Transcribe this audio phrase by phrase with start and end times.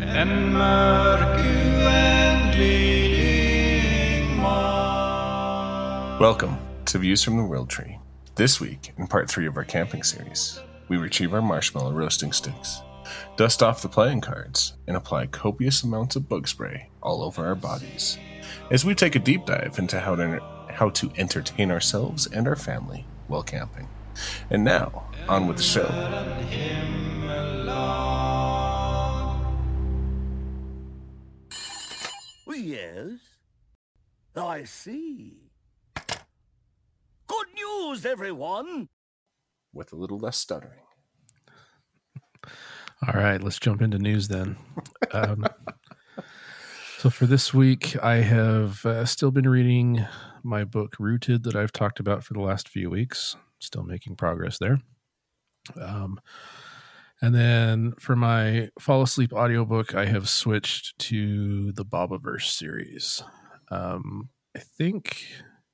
[0.00, 1.40] En mörk.
[6.20, 7.98] Welcome to Views from the World Tree.
[8.34, 12.82] This week, in part three of our camping series, we retrieve our marshmallow roasting sticks,
[13.36, 17.54] dust off the playing cards, and apply copious amounts of bug spray all over our
[17.54, 18.18] bodies
[18.70, 22.56] as we take a deep dive into how to, how to entertain ourselves and our
[22.56, 23.88] family while camping.
[24.50, 25.88] And now, on with the show.
[32.80, 33.18] Yes,
[34.34, 35.50] I see.
[37.26, 38.88] Good news, everyone!
[39.74, 40.80] With a little less stuttering.
[43.06, 44.56] All right, let's jump into news then.
[45.12, 45.44] Um,
[46.98, 50.06] so for this week, I have uh, still been reading
[50.42, 53.36] my book Rooted that I've talked about for the last few weeks.
[53.58, 54.80] Still making progress there.
[55.78, 56.18] Um,
[57.22, 63.22] and then for my fall asleep audiobook, I have switched to the Bobiverse series.
[63.70, 65.26] Um, I think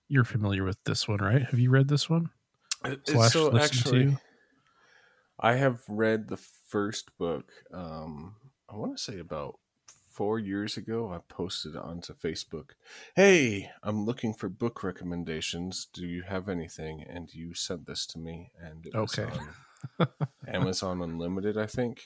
[0.08, 1.42] you're familiar with this one, right?
[1.42, 2.30] Have you read this one?
[3.04, 4.18] Slash so actually, to?
[5.40, 7.52] I have read the first book.
[7.72, 8.36] Um,
[8.68, 9.58] I want to say about
[10.10, 11.12] four years ago.
[11.12, 12.70] I posted onto Facebook,
[13.14, 15.86] "Hey, I'm looking for book recommendations.
[15.92, 19.30] Do you have anything?" And you sent this to me, and it was Okay.
[19.98, 20.08] On
[20.48, 22.02] Amazon Unlimited, I think.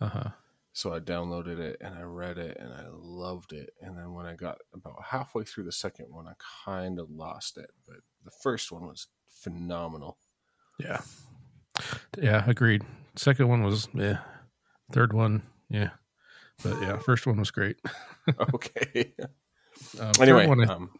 [0.00, 0.30] Uh huh.
[0.72, 3.70] So I downloaded it and I read it and I loved it.
[3.80, 6.32] And then when I got about halfway through the second one, I
[6.64, 7.70] kind of lost it.
[7.86, 10.18] But the first one was phenomenal.
[10.80, 11.00] Yeah.
[12.20, 12.82] Yeah, agreed.
[13.16, 14.18] Second one was yeah.
[14.92, 15.90] Third one, yeah.
[16.62, 17.76] But yeah, first one was great.
[18.54, 19.14] okay.
[20.00, 20.90] Um, anyway, third one, um,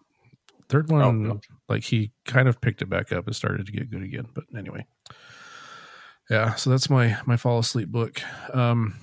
[0.68, 1.40] third oh, one no.
[1.68, 4.26] like he kind of picked it back up and started to get good again.
[4.34, 4.86] But anyway,
[6.30, 6.54] yeah.
[6.54, 8.20] So that's my my fall asleep book.
[8.54, 8.94] Um,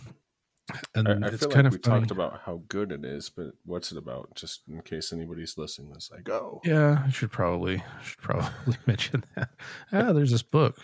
[0.95, 1.99] and I, I it's kind like of we funny.
[2.01, 4.33] talked about how good it is, but what's it about?
[4.35, 9.25] Just in case anybody's listening, it's like, oh, Yeah, I should probably should probably mention
[9.35, 9.49] that.
[9.91, 10.77] Ah, there's this book.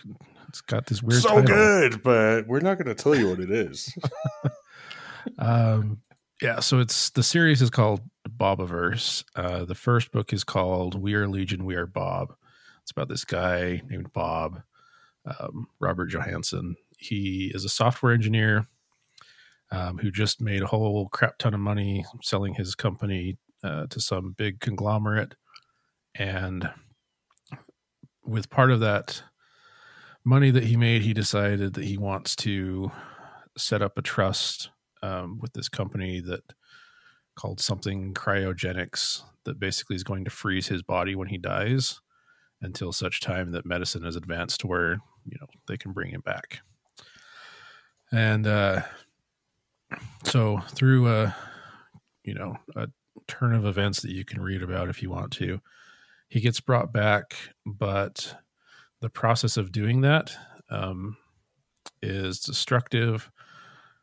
[0.48, 1.44] It's got this weird so title.
[1.44, 3.96] good, but we're not going to tell you what it is.
[5.38, 6.00] um
[6.40, 11.12] yeah so it's the series is called bobiverse uh the first book is called we
[11.14, 12.32] are legion we are bob
[12.82, 14.62] it's about this guy named bob
[15.40, 18.66] um, robert johansson he is a software engineer
[19.70, 24.00] um, who just made a whole crap ton of money selling his company uh, to
[24.00, 25.34] some big conglomerate.
[26.14, 26.70] And
[28.24, 29.22] with part of that
[30.24, 32.90] money that he made he decided that he wants to
[33.56, 34.70] set up a trust
[35.02, 36.42] um, with this company that
[37.36, 42.00] called something cryogenics that basically is going to freeze his body when he dies
[42.60, 44.98] until such time that medicine is advanced to where
[45.30, 46.60] you know they can bring him back.
[48.12, 48.82] And uh
[50.24, 51.36] so through a
[52.24, 52.88] you know a
[53.26, 55.60] turn of events that you can read about if you want to
[56.28, 57.34] he gets brought back
[57.66, 58.36] but
[59.00, 60.34] the process of doing that
[60.70, 61.16] um
[62.02, 63.30] is destructive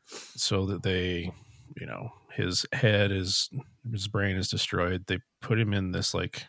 [0.07, 1.31] so that they
[1.77, 3.49] you know his head is
[3.89, 5.05] his brain is destroyed.
[5.07, 6.47] They put him in this like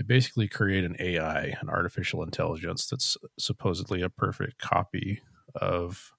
[0.00, 5.20] they basically create an ai an artificial intelligence that's supposedly a perfect copy
[5.54, 6.12] of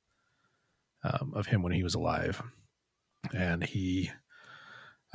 [1.04, 2.44] um, of him when he was alive.
[3.34, 4.12] And he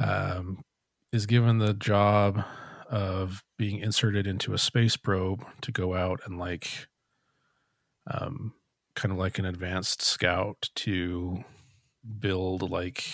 [0.00, 0.65] um,
[1.12, 2.44] is given the job
[2.91, 6.88] of being inserted into a space probe to go out and like
[8.10, 8.53] um,
[8.97, 11.44] kind of like an advanced scout to
[12.19, 13.05] build like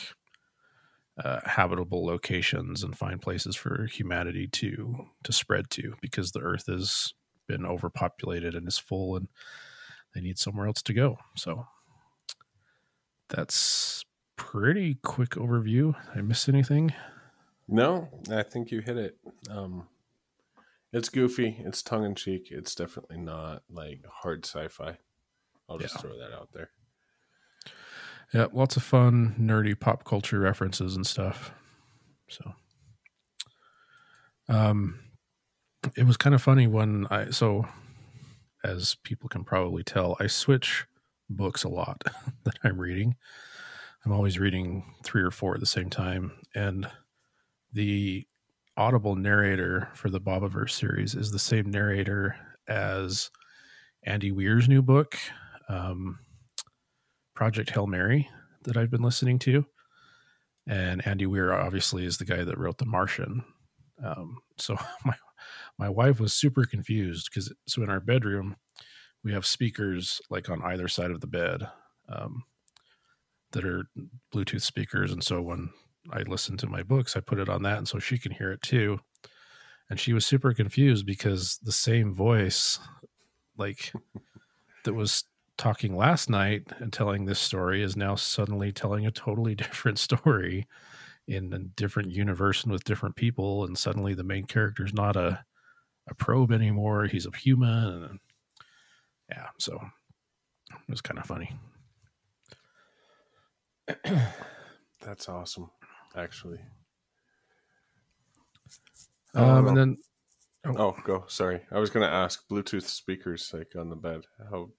[1.18, 6.66] uh, habitable locations and find places for humanity to to spread to because the earth
[6.66, 7.12] has
[7.46, 9.28] been overpopulated and is full and
[10.14, 11.66] they need somewhere else to go so
[13.28, 14.04] that's
[14.36, 16.92] pretty quick overview i miss anything
[17.68, 19.16] no, I think you hit it.
[19.48, 19.88] Um,
[20.92, 21.56] it's goofy.
[21.60, 22.48] It's tongue in cheek.
[22.50, 24.98] It's definitely not like hard sci-fi.
[25.68, 26.00] I'll just Yeah.
[26.02, 26.70] throw that out there.
[28.32, 31.52] Yeah lots of fun nerdy pop culture references and stuff.
[32.28, 32.52] So
[34.48, 34.98] um
[35.96, 37.66] it was kind of funny when i so
[38.64, 40.86] as people can probably tell i switch
[41.28, 42.02] books a lot
[42.44, 43.16] that i'm reading.
[44.04, 46.32] I'm always reading three or four at the same time.
[46.54, 46.88] And
[47.72, 48.26] the
[48.76, 52.36] audible narrator for the bobiverse series is the same narrator
[52.68, 53.30] as
[54.04, 55.16] andy weir's new book.
[55.68, 56.18] Um,
[57.34, 58.28] project hail mary
[58.64, 59.66] that i've been listening to.
[60.66, 63.44] And andy weir obviously is the guy that wrote the martian.
[64.04, 65.14] Um, so my
[65.78, 68.56] my wife was super confused because so in our bedroom
[69.24, 71.68] we have speakers like on either side of the bed
[72.08, 72.44] um,
[73.52, 73.86] that are
[74.34, 75.70] Bluetooth speakers, and so when
[76.10, 78.50] I listen to my books, I put it on that, and so she can hear
[78.52, 79.00] it too.
[79.88, 82.78] And she was super confused because the same voice,
[83.56, 83.92] like
[84.84, 85.24] that was
[85.59, 90.66] talking last night and telling this story, is now suddenly telling a totally different story
[91.28, 93.65] in a different universe and with different people.
[93.65, 95.45] And suddenly the main character is not a
[96.09, 98.04] a probe anymore; he's a human.
[98.04, 98.21] And
[99.28, 99.81] yeah, so
[100.71, 101.53] it was kind of funny.
[105.01, 105.71] That's awesome,
[106.16, 106.60] actually.
[109.34, 109.66] Um, Oh.
[109.69, 109.97] and then
[110.65, 111.25] Oh, go.
[111.28, 114.27] Sorry, I was going to ask Bluetooth speakers like on the bed.
[114.51, 114.71] How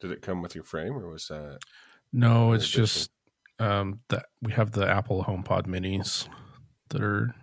[0.00, 1.58] did it come with your frame, or was that?
[2.12, 3.10] No, it's just
[3.58, 6.28] um that we have the Apple HomePod minis
[6.90, 7.34] that are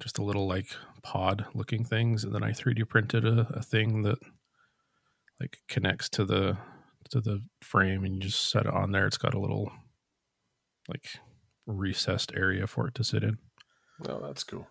[0.00, 0.68] just a little like
[1.02, 4.18] pod looking things, and then I 3D printed a, a thing that
[5.40, 6.58] like connects to the
[7.10, 9.06] to the frame, and you just set it on there.
[9.06, 9.70] It's got a little
[10.88, 11.06] like
[11.66, 13.38] recessed area for it to sit in.
[14.08, 14.66] Oh, that's cool.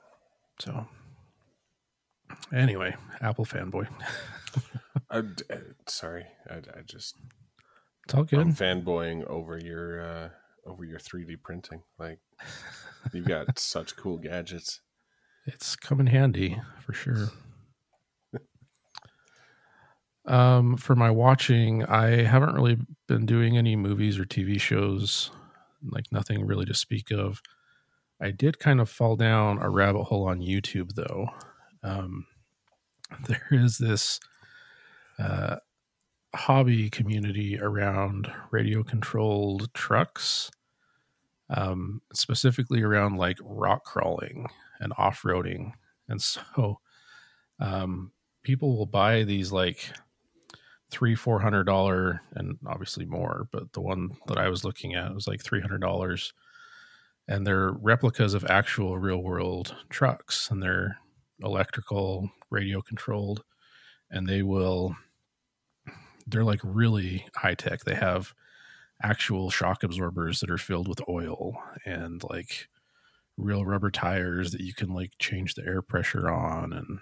[0.60, 0.88] So
[2.54, 3.88] anyway, Apple fanboy.
[5.10, 5.58] I, d- uh,
[5.88, 7.16] sorry, I, I just
[8.06, 8.40] It's all good.
[8.40, 10.30] I'm fanboying over your uh,
[10.66, 11.84] over your 3D printing.
[12.00, 12.20] Like
[13.14, 14.82] you've got such cool gadgets.
[15.46, 17.30] it's come in handy for sure.
[20.26, 22.78] um, for my watching, I haven't really
[23.08, 25.32] been doing any movies or TV shows,
[25.84, 27.42] like nothing really to speak of.
[28.22, 31.28] I did kind of fall down a rabbit hole on YouTube, though.
[31.84, 32.26] Um,
[33.28, 34.20] there is this
[35.20, 35.58] uh,
[36.36, 40.50] hobby community around radio controlled trucks,
[41.50, 44.48] um, specifically around like rock crawling
[44.80, 45.74] and off roading.
[46.08, 46.80] And so
[47.60, 48.12] um,
[48.44, 49.92] people will buy these like
[50.90, 55.14] three, four hundred dollar, and obviously more, but the one that I was looking at
[55.14, 56.34] was like three hundred dollars.
[57.26, 60.98] And they're replicas of actual real world trucks, and they're
[61.44, 63.44] electrical, radio controlled,
[64.10, 64.96] and they will.
[66.26, 67.84] They're like really high tech.
[67.84, 68.34] They have
[69.02, 71.54] actual shock absorbers that are filled with oil
[71.86, 72.70] and like
[73.38, 77.00] real rubber tires that you can like change the air pressure on and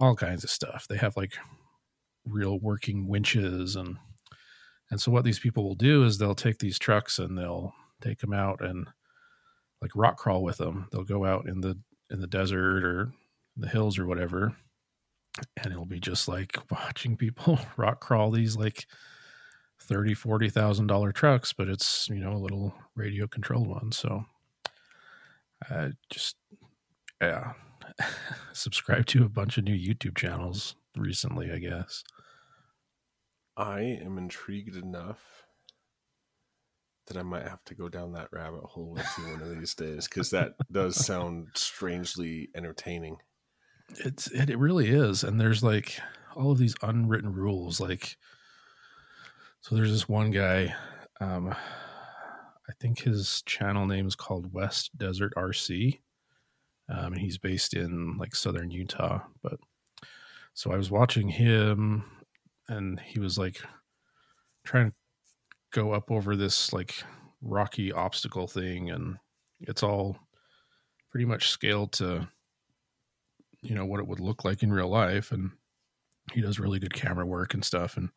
[0.00, 0.86] all kinds of stuff.
[0.88, 1.34] They have like
[2.24, 3.98] real working winches and
[4.90, 7.72] and so what these people will do is they'll take these trucks and they'll
[8.02, 8.86] take them out and
[9.80, 10.88] like rock crawl with them.
[10.92, 11.78] They'll go out in the
[12.10, 13.12] in the desert or
[13.56, 14.56] the hills or whatever
[15.56, 18.86] and it'll be just like watching people rock crawl these like
[19.80, 24.24] 30 40 thousand dollar trucks but it's you know a little radio controlled one so
[25.70, 26.36] I just
[27.20, 27.52] yeah
[28.52, 32.04] subscribe to a bunch of new youtube channels recently i guess
[33.56, 35.44] I am intrigued enough
[37.06, 39.74] that I might have to go down that rabbit hole with you one of these
[39.74, 43.18] days because that does sound strangely entertaining.
[44.04, 45.98] It's it, it really is and there's like
[46.34, 48.16] all of these unwritten rules like
[49.60, 50.74] so there's this one guy
[51.20, 55.98] um i think his channel name is called west desert rc
[56.88, 59.58] um and he's based in like southern utah but
[60.54, 62.04] so i was watching him
[62.68, 63.60] and he was like
[64.64, 64.96] trying to
[65.72, 66.94] go up over this like
[67.42, 69.16] rocky obstacle thing and
[69.60, 70.16] it's all
[71.10, 72.26] pretty much scaled to
[73.62, 75.52] you know what it would look like in real life and
[76.32, 78.10] he does really good camera work and stuff and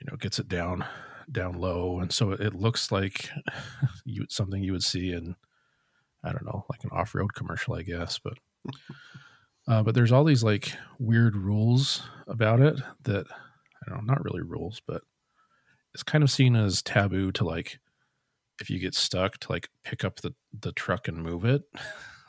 [0.00, 0.84] you know gets it down
[1.30, 2.00] down low.
[2.00, 3.30] And so it looks like
[4.04, 5.36] you something you would see in
[6.22, 8.34] i don't know like an off-road commercial i guess but
[9.68, 14.24] uh, but there's all these like weird rules about it that i don't know not
[14.24, 15.02] really rules but
[15.94, 17.78] it's kind of seen as taboo to like
[18.60, 21.62] if you get stuck to like pick up the the truck and move it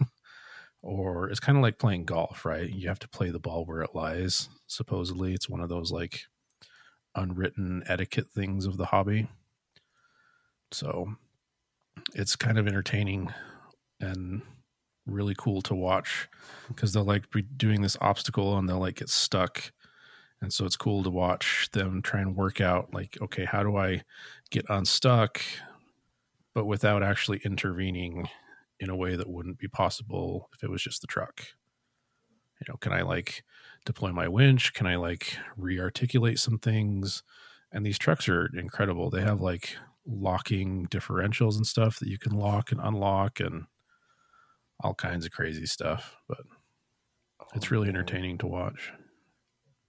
[0.82, 2.70] or it's kind of like playing golf, right?
[2.70, 4.50] You have to play the ball where it lies.
[4.68, 6.22] Supposedly, it's one of those like
[7.16, 9.28] unwritten etiquette things of the hobby.
[10.72, 11.16] So
[12.16, 13.34] it's kind of entertaining
[14.00, 14.42] and
[15.06, 16.28] really cool to watch
[16.68, 19.72] because they'll like be doing this obstacle and they'll like get stuck.
[20.42, 23.78] And so it's cool to watch them try and work out like, okay, how do
[23.78, 24.04] I
[24.50, 25.42] get unstuck,
[26.56, 28.28] but without actually intervening
[28.82, 31.48] in a way that wouldn't be possible if it was just the truck.
[32.60, 33.44] You know, can I like
[33.86, 34.74] deploy my winch?
[34.74, 37.24] Can I like re-articulate some things?
[37.72, 39.10] And these trucks are incredible.
[39.10, 43.66] They have like locking differentials and stuff that you can lock and unlock and
[44.82, 46.18] all kinds of crazy stuff.
[46.28, 46.42] But
[47.56, 48.92] it's really Oh, entertaining to watch.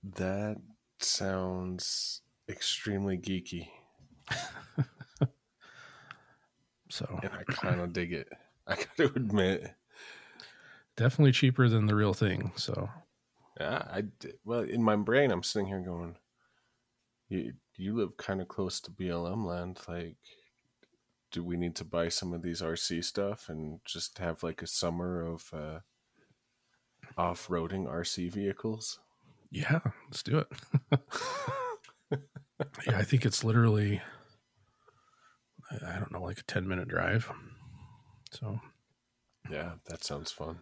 [0.04, 0.58] That
[1.00, 3.68] sounds extremely geeky.
[6.90, 8.28] So and I kind of dig it.
[8.66, 9.74] I got to admit.
[10.96, 12.52] definitely cheaper than the real thing.
[12.56, 12.88] So
[13.60, 14.04] Yeah, I
[14.44, 16.16] well in my brain I'm sitting here going,
[17.28, 19.80] you you live kind of close to BLM land.
[19.88, 20.16] Like,
[21.30, 24.66] do we need to buy some of these RC stuff and just have like a
[24.66, 25.78] summer of uh,
[27.16, 28.98] off roading RC vehicles?
[29.50, 30.48] yeah, let's do it.
[32.86, 34.00] yeah, I think it's literally,
[35.70, 37.30] I I don't know, like a 10 minute drive.
[38.32, 38.60] So
[39.50, 40.58] Yeah, that sounds fun.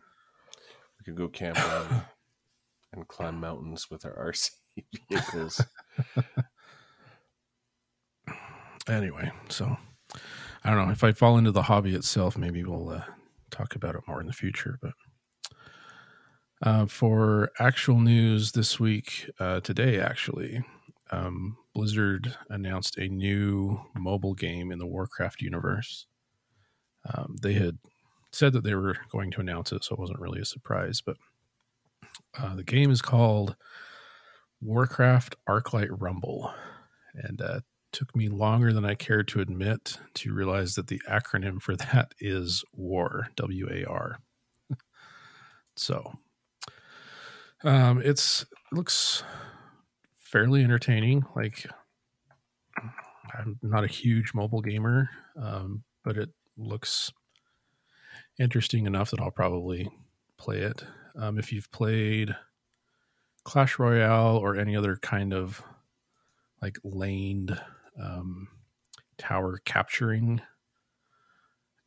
[0.99, 2.03] We could go camping and,
[2.93, 4.51] and climb mountains with our RC
[5.09, 5.61] vehicles.
[8.89, 9.77] anyway, so
[10.65, 13.05] I don't know if I fall into the hobby itself, maybe we'll uh,
[13.51, 14.79] talk about it more in the future.
[14.83, 14.93] But
[16.63, 20.65] uh, for actual news this week, uh, today actually,
[21.11, 26.07] um, Blizzard announced a new mobile game in the Warcraft universe.
[27.31, 27.79] Um, they had
[28.33, 31.01] said that they were going to announce it, so it wasn't really a surprise.
[31.01, 31.17] But
[32.39, 33.57] uh, the game is called
[34.61, 36.53] Warcraft Arclight Rumble,
[37.15, 37.61] and uh,
[37.93, 42.15] took me longer than I cared to admit to realize that the acronym for that
[42.21, 44.21] is WAR, W A R.
[45.77, 46.13] so,
[47.65, 49.25] um, it's it looks
[50.15, 51.25] fairly entertaining.
[51.35, 51.67] Like,
[53.37, 57.13] I'm not a huge mobile gamer, um, but it looks
[58.41, 59.89] interesting enough that I'll probably
[60.37, 60.85] play it.
[61.17, 62.35] Um, if you've played
[63.45, 65.63] Clash Royale or any other kind of
[66.63, 67.59] like laned
[68.01, 68.49] um,
[69.19, 70.41] tower capturing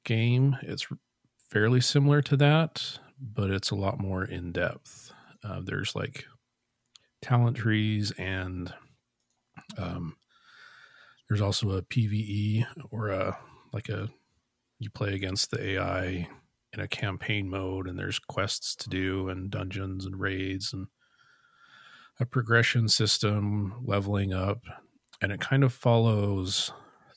[0.03, 0.57] game.
[0.61, 0.87] It's
[1.49, 5.13] fairly similar to that, but it's a lot more in depth.
[5.43, 6.25] Uh, there's like
[7.21, 8.73] talent trees, and
[9.77, 10.15] um,
[11.27, 13.37] there's also a PVE or a
[13.71, 14.09] like a
[14.79, 16.27] you play against the AI
[16.73, 20.87] in a campaign mode, and there's quests to do, and dungeons and raids, and
[22.19, 24.61] a progression system, leveling up,
[25.21, 26.71] and it kind of follows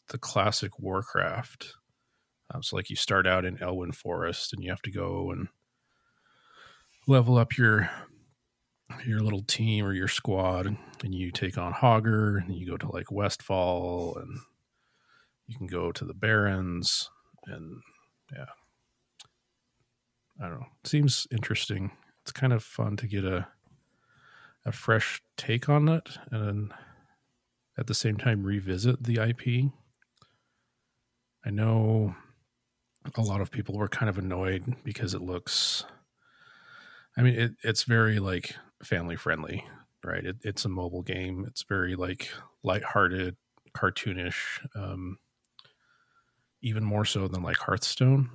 [0.08, 1.74] the classic Warcraft.
[2.52, 5.48] Um, so, like, you start out in Elwynn Forest, and you have to go and
[7.06, 7.90] level up your
[9.04, 12.90] your little team or your squad, and you take on Hogger, and you go to
[12.92, 14.38] like Westfall, and
[15.46, 17.10] you can go to the Barrens,
[17.46, 17.80] and
[18.32, 18.46] yeah,
[20.40, 20.66] I don't know.
[20.84, 21.92] Seems interesting.
[22.22, 23.48] It's kind of fun to get a
[24.64, 26.72] a fresh take on it, and
[27.78, 29.70] at the same time revisit the IP.
[31.44, 32.16] I know
[33.14, 35.84] a lot of people were kind of annoyed because it looks
[37.16, 39.64] I mean it, it's very like family friendly,
[40.04, 40.24] right?
[40.24, 41.44] It, it's a mobile game.
[41.46, 42.28] It's very like
[42.62, 43.36] lighthearted,
[43.74, 45.18] cartoonish, um,
[46.62, 48.30] even more so than like Hearthstone.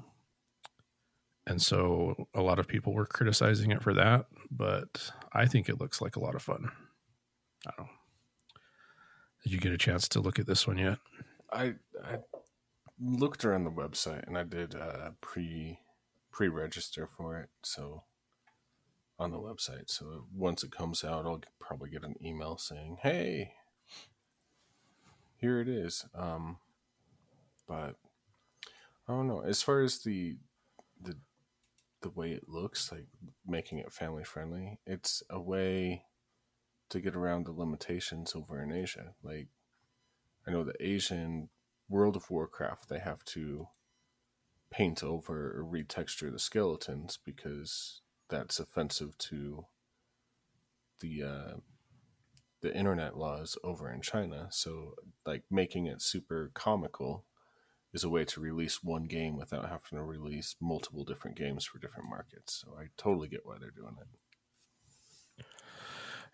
[1.48, 5.80] And so a lot of people were criticizing it for that, but I think it
[5.80, 6.72] looks like a lot of fun.
[7.68, 7.94] I don't know.
[9.44, 11.00] Did you get a chance to look at this one yet?
[11.52, 12.20] I I
[13.00, 15.80] looked around the website and I did uh, pre
[16.32, 17.50] pre register for it.
[17.64, 18.04] So
[19.18, 23.54] on the website, so once it comes out, I'll probably get an email saying, "Hey,
[25.38, 26.58] here it is." Um,
[27.68, 27.96] but
[29.08, 29.42] I don't know.
[29.42, 30.38] As far as the
[31.02, 31.18] the
[32.02, 33.08] the way it looks, like
[33.46, 36.04] making it family friendly, it's a way
[36.90, 39.14] to get around the limitations over in Asia.
[39.24, 39.48] Like
[40.48, 41.50] I know the Asian
[41.88, 43.68] World of Warcraft, they have to
[44.70, 49.66] paint over or retexture the skeletons because that's offensive to
[51.02, 51.54] the uh,
[52.62, 54.48] the internet laws over in China.
[54.52, 57.26] So, like making it super comical
[57.94, 61.80] is a way to release one game without having to release multiple different games for
[61.80, 62.64] different markets.
[62.66, 64.08] So, I totally get why they're doing it.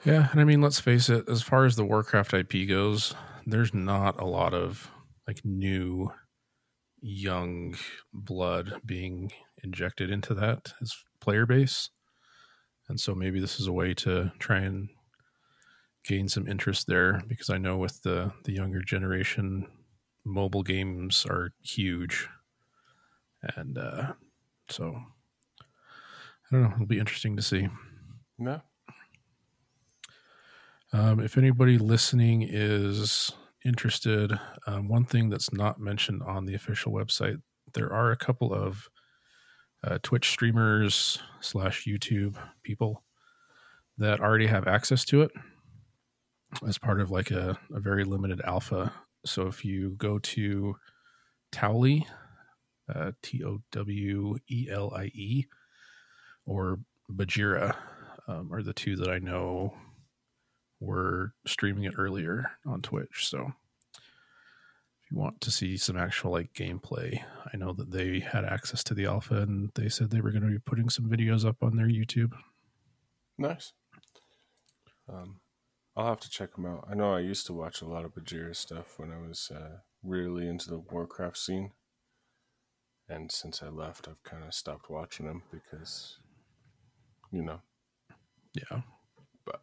[0.06, 3.74] Yeah, and I mean, let's face it, as far as the Warcraft IP goes, there's
[3.74, 4.92] not a lot of
[5.28, 6.12] like new
[7.02, 7.76] young
[8.14, 9.32] blood being
[9.64, 11.90] injected into that as player base.
[12.90, 14.90] And so maybe this is a way to try and
[16.06, 19.68] gain some interest there because I know with the the younger generation
[20.28, 22.28] mobile games are huge.
[23.56, 24.14] And uh
[24.70, 25.02] so
[25.62, 27.68] I don't know, it'll be interesting to see.
[28.38, 28.62] No,
[30.94, 33.32] Um, if anybody listening is
[33.66, 37.42] interested, um, one thing that's not mentioned on the official website,
[37.74, 38.88] there are a couple of
[39.84, 43.04] uh, Twitch streamers slash YouTube people
[43.98, 45.32] that already have access to it
[46.68, 48.94] as part of like a, a very limited alpha.
[49.28, 50.76] So if you go to
[51.52, 52.06] Towelie,
[52.94, 55.46] uh, T O W E L I E,
[56.46, 56.80] or
[57.12, 57.76] Bajheera
[58.28, 59.74] um, are the two that I know
[60.80, 63.28] were streaming it earlier on Twitch.
[63.28, 63.54] So
[63.94, 68.84] if you want to see some actual like gameplay, I know that they had access
[68.86, 71.64] to the alpha and they said they were going to be putting some videos up
[71.64, 72.34] on their YouTube.
[73.38, 73.74] Nice.
[75.10, 75.40] Um,
[75.98, 76.88] I'll have to check them out.
[76.90, 79.80] I know I used to watch a lot of Bajheera stuff when I was uh,
[80.04, 81.72] really into the Warcraft scene.
[83.10, 86.20] And since I left, I've kind of stopped watching them because,
[87.32, 87.62] you know,
[88.54, 88.82] Yeah.
[89.44, 89.62] but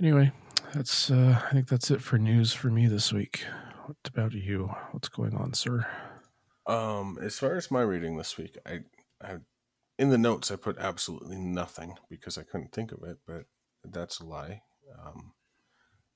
[0.00, 0.32] Anyway,
[0.74, 3.44] that's uh, I think that's it for news for me this week.
[3.84, 4.70] What about you?
[4.92, 5.86] What's going on, sir?
[6.66, 8.80] Um, as far as my reading this week, I,
[9.20, 9.38] I,
[9.98, 13.44] in the notes I put absolutely nothing because I couldn't think of it, but
[13.84, 14.62] that's a lie.
[14.98, 15.32] Um,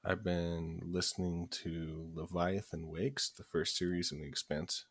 [0.05, 4.85] I've been listening to Leviathan Wakes, the first series in the Expanse,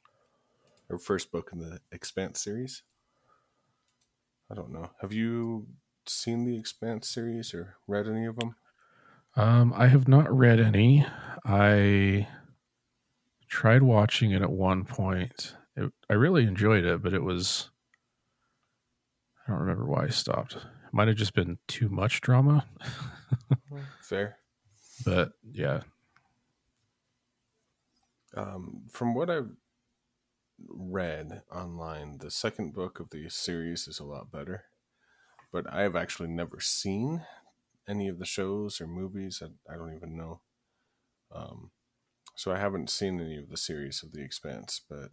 [0.89, 2.83] or first book in the Expanse series.
[4.49, 4.91] I don't know.
[5.01, 5.67] Have you
[6.05, 8.55] seen the Expanse series or read any of them?
[9.35, 11.05] Um, I have not read any.
[11.43, 12.27] I
[13.47, 15.55] tried watching it at one point.
[15.75, 17.69] It, I really enjoyed it, but it was
[19.45, 20.57] I don't remember why I stopped.
[20.95, 22.65] Might have just been too much drama.
[24.01, 24.37] Fair.
[25.03, 25.81] But yeah,
[28.35, 29.51] Um, from what I've
[30.67, 34.65] read online, the second book of the series is a lot better.
[35.51, 37.25] But I have actually never seen
[37.87, 39.41] any of the shows or movies.
[39.43, 40.41] I, I don't even know.
[41.31, 41.71] Um,
[42.35, 45.11] so I haven't seen any of the series of The Expanse, but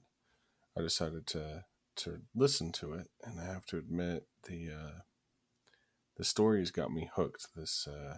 [0.76, 5.00] I decided to to listen to it, and I have to admit the uh,
[6.22, 7.48] the story's got me hooked.
[7.56, 8.16] This uh,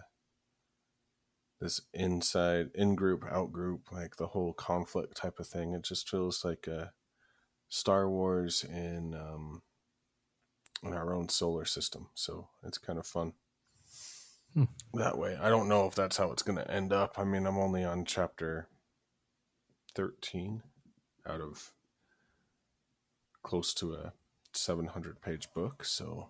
[1.61, 6.09] this inside in group out group like the whole conflict type of thing it just
[6.09, 6.93] feels like a
[7.69, 9.63] star wars in um
[10.83, 13.33] in our own solar system so it's kind of fun
[14.53, 14.65] Hmm.
[14.93, 17.47] that way i don't know if that's how it's going to end up i mean
[17.47, 18.69] i'm only on chapter
[19.95, 20.63] 13
[21.27, 21.73] out of
[23.43, 24.13] close to a
[24.53, 26.29] 700 page book so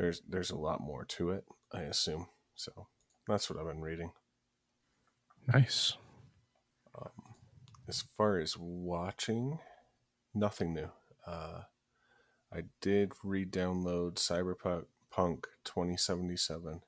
[0.00, 2.88] there's there's a lot more to it i assume so
[3.30, 4.10] that's what I've been reading.
[5.46, 5.96] nice.
[6.94, 7.36] Um,
[7.88, 9.60] as far as watching,
[10.34, 10.90] nothing new.
[11.24, 11.62] Uh,
[12.52, 16.80] I did re-download Cyberpunk 2077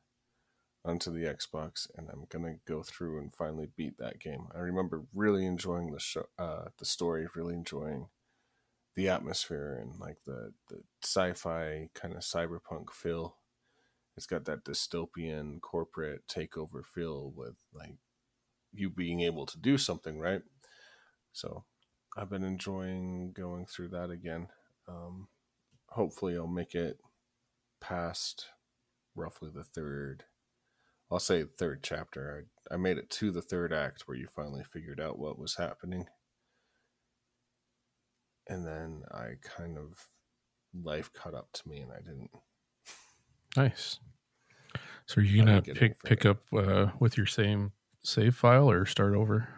[0.84, 4.48] onto the Xbox, and I'm gonna go through and finally beat that game.
[4.52, 8.08] I remember really enjoying the show, uh, the story, really enjoying
[8.94, 13.36] the atmosphere and like the the sci-fi kind of cyberpunk feel.
[14.16, 17.94] It's got that dystopian corporate takeover feel with like
[18.72, 20.42] you being able to do something, right?
[21.32, 21.64] So
[22.16, 24.48] I've been enjoying going through that again.
[24.86, 25.28] Um,
[25.88, 26.98] hopefully, I'll make it
[27.80, 28.46] past
[29.14, 30.24] roughly the third.
[31.10, 32.46] I'll say third chapter.
[32.70, 35.56] I, I made it to the third act where you finally figured out what was
[35.56, 36.06] happening.
[38.48, 40.08] And then I kind of
[40.74, 42.30] life caught up to me and I didn't
[43.56, 43.98] Nice.
[45.06, 48.36] So are you I gonna didn't get pick pick up uh, with your same save
[48.36, 49.48] file or start over?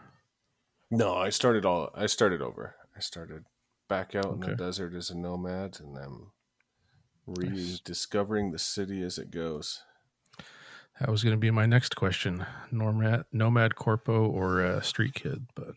[0.91, 1.91] No, I started all.
[1.95, 2.77] I started over.
[2.97, 3.47] I started
[3.89, 4.57] back out in the Okay.
[4.57, 6.33] desert as a nomad, and I'm
[7.43, 7.83] Nice.
[7.83, 9.83] rediscovering the city as it goes.
[11.01, 15.47] That was going to be my next question: Nomad, Nomad Corpo, or uh, Street Kid?
[15.55, 15.75] But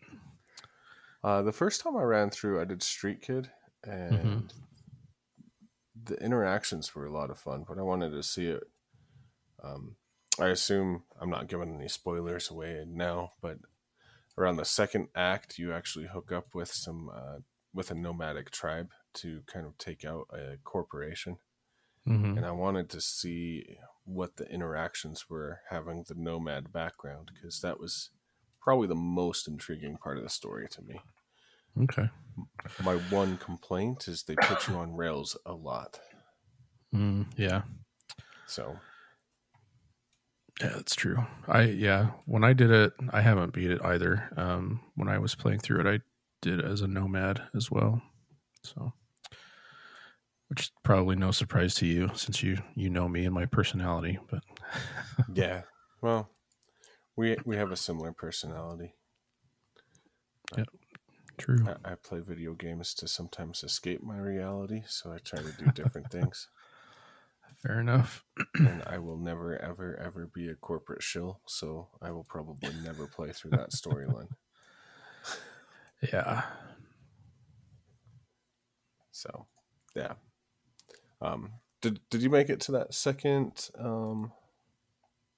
[1.22, 3.50] Uh, the first time I ran through, I did Street Kid,
[3.84, 4.52] and
[6.04, 7.64] the interactions were a lot of fun.
[7.66, 8.64] But I wanted to see it.
[9.62, 9.96] Um,
[10.38, 13.58] I assume I'm not giving any spoilers away now, but
[14.36, 17.38] around the second act, you actually hook up with some uh,
[17.74, 21.38] with a nomadic tribe to kind of take out a corporation.
[22.06, 22.38] Mhm.
[22.38, 27.78] and I wanted to see what the interactions were having the nomad background because that
[27.78, 28.08] was
[28.68, 31.00] probably the most intriguing part of the story to me.
[31.84, 32.10] okay,
[32.84, 35.98] My one complaint is they put you on rails a lot.
[36.94, 37.62] mm, yeah,
[38.44, 38.76] So,
[40.60, 41.24] yeah, that's true.
[41.46, 44.28] I yeah, when I did it, I haven't beat it either.
[44.36, 46.00] Um, when I was playing through it, I
[46.42, 48.02] did it as a nomad as well.
[48.62, 48.92] So,
[50.48, 54.18] which is probably no surprise to you since you you know me and my personality.
[54.30, 54.42] But
[55.32, 55.62] yeah.
[56.02, 56.30] Well,
[57.18, 58.94] we we have a similar personality.
[61.36, 61.66] true.
[61.66, 65.70] I, I play video games to sometimes escape my reality, so I try to do
[65.72, 66.48] different things.
[67.60, 68.24] Fair enough.
[68.54, 73.08] And I will never, ever, ever be a corporate shill, so I will probably never
[73.08, 74.28] play through that storyline.
[76.12, 76.44] Yeah.
[79.10, 79.46] So,
[79.96, 80.12] yeah.
[81.20, 84.30] Um, did did you make it to that second um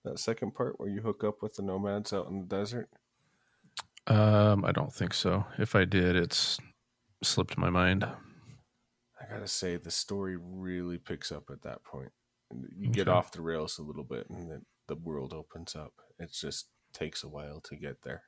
[0.05, 2.89] that second part where you hook up with the nomads out in the desert?
[4.07, 5.45] Um, I don't think so.
[5.59, 6.59] If I did, it's
[7.23, 8.05] slipped my mind.
[8.05, 12.11] I gotta say, the story really picks up at that point.
[12.77, 15.93] You get off the rails a little bit, and then the world opens up.
[16.19, 18.25] It just takes a while to get there.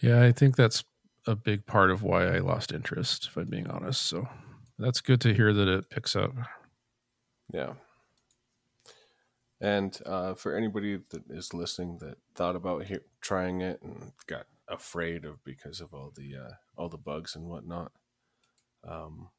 [0.00, 0.84] Yeah, I think that's
[1.26, 4.02] a big part of why I lost interest, if I'm being honest.
[4.02, 4.28] So
[4.78, 6.34] that's good to hear that it picks up.
[7.52, 7.74] Yeah.
[9.60, 14.46] And uh, for anybody that is listening that thought about he- trying it and got
[14.68, 17.92] afraid of because of all the uh, all the bugs and whatnot,
[18.86, 19.30] um,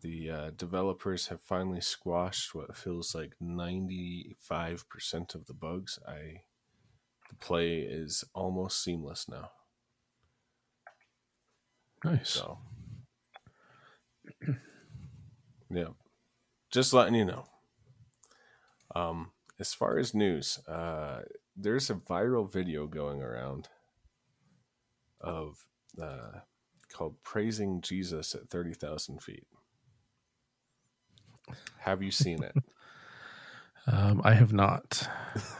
[0.00, 5.98] the uh, developers have finally squashed what feels like ninety five percent of the bugs.
[6.06, 6.42] I
[7.28, 9.50] the play is almost seamless now.
[12.04, 12.30] Nice.
[12.30, 12.58] So,
[15.70, 15.88] yeah,
[16.70, 17.44] just letting you know.
[18.94, 21.22] Um, as far as news, uh,
[21.56, 23.68] there's a viral video going around
[25.20, 25.66] of
[26.00, 26.40] uh,
[26.92, 29.46] called "Praising Jesus at Thirty Thousand Feet."
[31.78, 32.54] Have you seen it?
[33.86, 35.06] Um, I have not.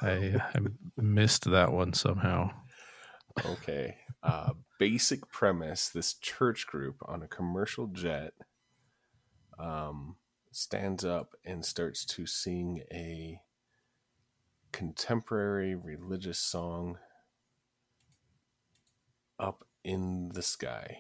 [0.01, 0.59] I, I
[0.97, 2.53] missed that one somehow.
[3.45, 3.97] Okay.
[4.23, 8.33] Uh, basic premise: This church group on a commercial jet
[9.59, 10.17] um,
[10.55, 13.41] stands up and starts to sing a
[14.73, 16.99] contemporary religious song
[19.39, 20.99] up in the sky.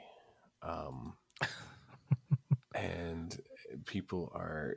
[0.62, 1.14] Um,
[2.75, 3.40] and
[3.87, 4.77] people are,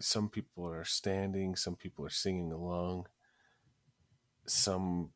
[0.00, 3.06] some people are standing, some people are singing along.
[4.46, 5.10] Some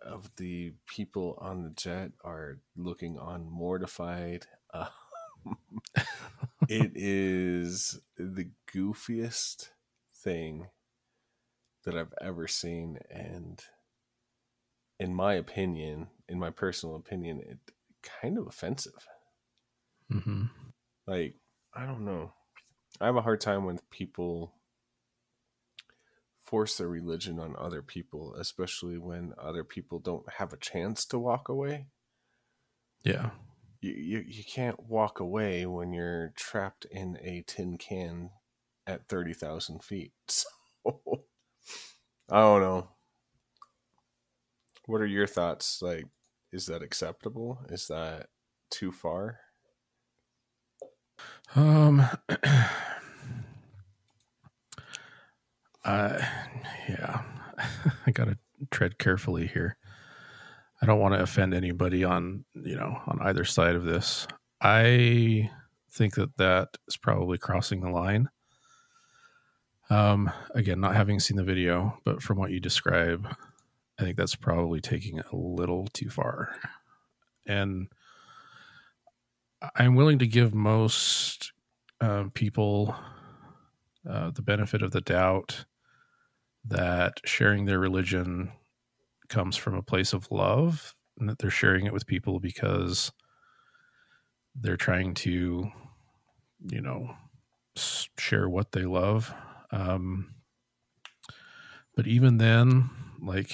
[0.00, 4.46] of the people on the jet are looking on mortified.
[4.74, 5.58] Um,
[6.68, 9.70] it is the goofiest
[10.14, 10.68] thing
[11.84, 13.62] that I've ever seen, and
[14.98, 17.58] in my opinion, in my personal opinion, it
[18.02, 19.06] kind of offensive.
[20.10, 20.44] hmm
[21.06, 21.36] Like
[21.74, 22.32] I don't know,
[23.00, 24.54] I have a hard time when people
[26.40, 31.18] force their religion on other people, especially when other people don't have a chance to
[31.18, 31.88] walk away.
[33.04, 33.30] Yeah.
[33.92, 38.30] You, you, can't walk away when you're trapped in a tin can
[38.86, 40.12] at 30,000 feet.
[40.86, 40.94] So,
[42.30, 42.88] I don't know.
[44.86, 45.80] What are your thoughts?
[45.80, 46.04] Like,
[46.52, 47.58] is that acceptable?
[47.70, 48.28] Is that
[48.70, 49.40] too far?
[51.54, 52.06] Um.
[55.84, 56.18] uh,
[56.88, 57.22] yeah.
[58.06, 58.36] I gotta
[58.70, 59.78] tread carefully here.
[60.84, 64.28] I don't want to offend anybody on you know on either side of this.
[64.60, 65.50] I
[65.90, 68.28] think that that is probably crossing the line.
[69.88, 73.26] Um, again, not having seen the video, but from what you describe,
[73.98, 76.54] I think that's probably taking it a little too far.
[77.46, 77.88] And
[79.74, 81.52] I'm willing to give most
[82.02, 82.94] uh, people
[84.06, 85.64] uh, the benefit of the doubt
[86.66, 88.52] that sharing their religion
[89.28, 93.12] comes from a place of love and that they're sharing it with people because
[94.54, 95.70] they're trying to,
[96.70, 97.16] you know,
[98.18, 99.34] share what they love.
[99.70, 100.34] Um,
[101.96, 103.52] but even then, like,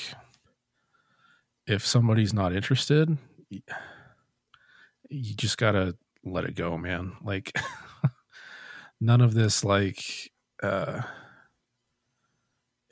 [1.67, 3.17] if somebody's not interested,
[5.09, 7.13] you just gotta let it go, man.
[7.23, 7.57] Like,
[9.01, 11.03] none of this, like, uh,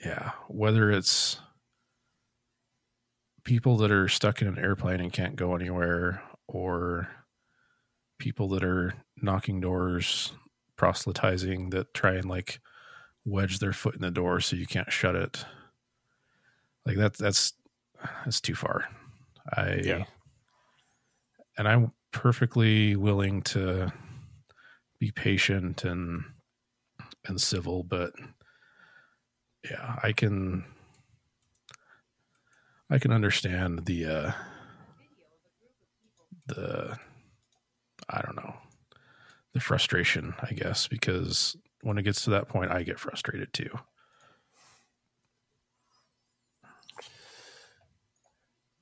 [0.05, 1.41] yeah, whether it's
[3.49, 7.09] people that are stuck in an airplane and can't go anywhere, or
[8.19, 10.33] people that are knocking doors,
[10.77, 12.61] proselytizing that try and like
[13.25, 15.47] wedge their foot in the door so you can't shut it.
[16.85, 17.55] Like that, that's
[18.27, 18.85] that's too far.
[19.57, 20.05] I Yeah.
[21.57, 23.91] and I'm perfectly willing to
[25.01, 26.23] be patient and
[27.27, 28.13] and civil, but
[29.65, 30.67] yeah, I can
[32.91, 34.33] I can understand the uh
[36.47, 36.99] the
[38.09, 38.55] I don't know
[39.55, 43.71] the frustration, I guess, because when it gets to that point, I get frustrated too.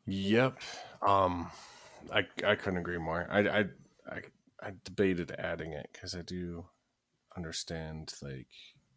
[0.06, 0.60] Yep.
[1.06, 1.50] Um,
[2.12, 3.26] I I couldn't agree more.
[3.30, 3.60] I I
[4.10, 4.20] I,
[4.62, 6.66] I debated adding it because I do
[7.36, 8.48] understand like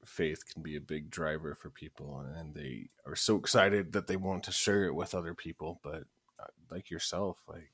[0.06, 4.16] faith can be a big driver for people, and they are so excited that they
[4.16, 5.80] want to share it with other people.
[5.84, 6.04] But
[6.40, 7.72] uh, like yourself, like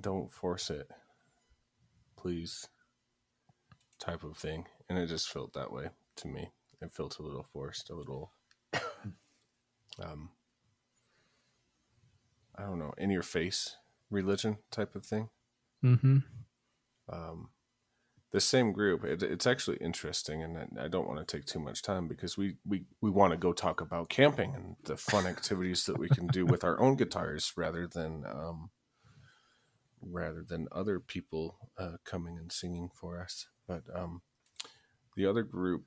[0.00, 0.90] don't force it,
[2.16, 2.68] please,
[3.98, 4.66] type of thing.
[4.88, 6.50] And it just felt that way to me.
[6.80, 8.32] It felt a little forced, a little,
[10.02, 10.30] um,
[12.56, 13.76] I don't know, in your face
[14.10, 15.28] religion type of thing.
[15.84, 16.18] Mm-hmm.
[17.10, 17.48] Um,
[18.30, 21.82] the same group, it, it's actually interesting, and I, don't want to take too much
[21.82, 25.86] time because we we we want to go talk about camping and the fun activities
[25.86, 28.70] that we can do with our own guitars rather than um,
[30.02, 33.46] rather than other people uh, coming and singing for us.
[33.66, 34.20] But um,
[35.16, 35.84] the other group,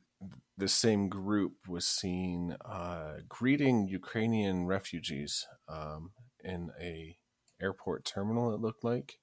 [0.58, 6.12] the same group, was seen uh, greeting Ukrainian refugees um,
[6.44, 7.18] in a
[7.62, 8.54] airport terminal.
[8.54, 9.20] It looked like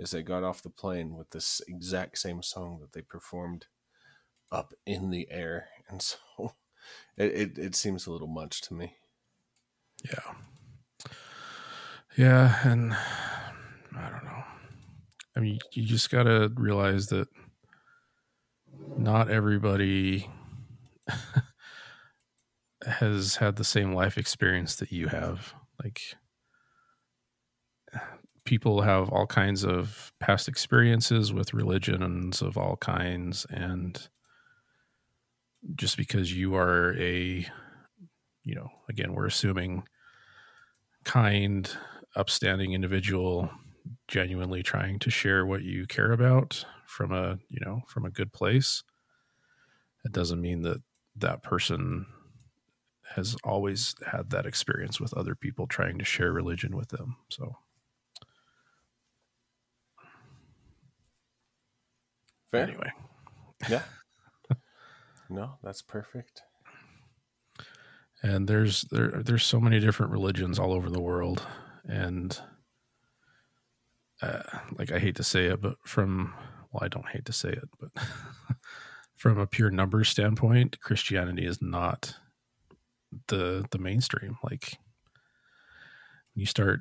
[0.00, 3.66] as they got off the plane with this exact same song that they performed
[4.50, 6.18] up in the air, and so
[7.16, 8.94] it it, it seems a little much to me.
[10.04, 10.34] Yeah.
[12.16, 12.92] Yeah, and
[13.96, 14.42] I don't know.
[15.36, 17.28] I mean, you just got to realize that
[18.96, 20.28] not everybody
[22.84, 25.54] has had the same life experience that you have.
[25.82, 26.16] Like,
[28.50, 33.46] people have all kinds of past experiences with religions of all kinds.
[33.48, 34.08] And
[35.76, 37.46] just because you are a,
[38.42, 39.84] you know, again, we're assuming
[41.04, 41.70] kind,
[42.16, 43.48] upstanding individual
[44.08, 48.32] genuinely trying to share what you care about from a you know from a good
[48.32, 48.82] place
[50.04, 50.82] it doesn't mean that
[51.16, 52.04] that person
[53.14, 57.54] has always had that experience with other people trying to share religion with them so
[62.50, 62.62] Fair.
[62.68, 62.90] anyway
[63.68, 63.82] Yeah.
[65.28, 66.42] no, that's perfect.
[68.22, 71.42] and there's there there's so many different religions all over the world
[71.86, 72.38] and
[74.22, 74.42] uh,
[74.78, 76.34] like I hate to say it but from
[76.72, 77.90] well I don't hate to say it but
[79.16, 82.14] from a pure numbers standpoint Christianity is not
[83.28, 84.78] the the mainstream like
[86.34, 86.80] when you start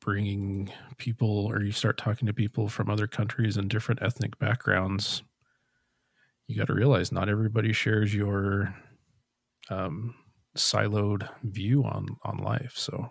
[0.00, 5.22] bringing people or you start talking to people from other countries and different ethnic backgrounds
[6.46, 8.74] you got to realize not everybody shares your
[9.70, 10.14] um,
[10.56, 12.74] siloed view on on life.
[12.76, 13.10] So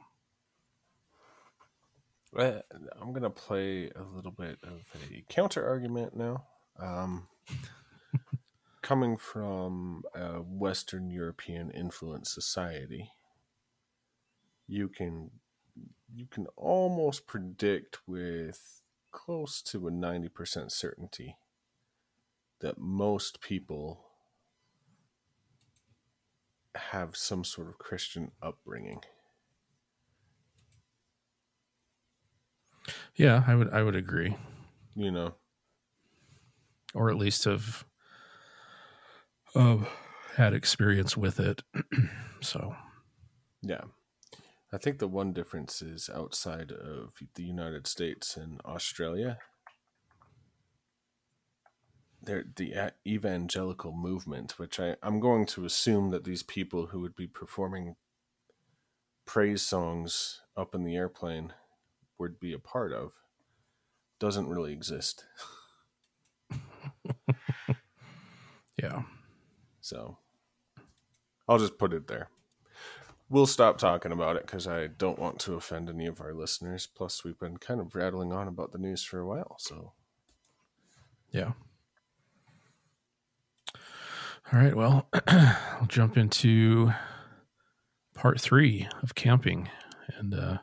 [2.38, 2.62] Uh,
[3.00, 6.48] I'm gonna play a little bit of a counter argument now.
[6.80, 7.28] Um,
[8.82, 13.12] coming from a Western European influence society,
[14.68, 15.32] you can
[16.14, 21.38] you can almost predict with close to a ninety percent certainty
[22.62, 24.06] that most people
[26.76, 29.02] have some sort of Christian upbringing.
[33.16, 34.36] yeah, I would I would agree,
[34.96, 35.36] You know,
[36.94, 37.86] or at least have
[39.56, 39.78] uh,
[40.36, 41.64] had experience with it.
[42.42, 42.76] so
[43.62, 43.84] Yeah.
[44.74, 49.38] I think the one difference is outside of the United States and Australia,
[52.24, 57.16] there the evangelical movement, which I, I'm going to assume that these people who would
[57.16, 57.98] be performing
[59.26, 61.54] praise songs up in the airplane
[62.18, 63.12] would be a part of,
[64.20, 65.26] doesn't really exist.
[68.82, 69.04] yeah,
[69.82, 70.18] So
[71.48, 72.30] I'll just put it there.
[73.34, 76.86] We'll stop talking about it because I don't want to offend any of our listeners.
[76.86, 79.56] Plus, we've been kind of rattling on about the news for a while.
[79.58, 79.94] So,
[81.32, 81.54] yeah.
[83.74, 86.94] All right, well, I'll jump into
[88.14, 89.68] part three of camping,
[90.16, 90.58] and uh,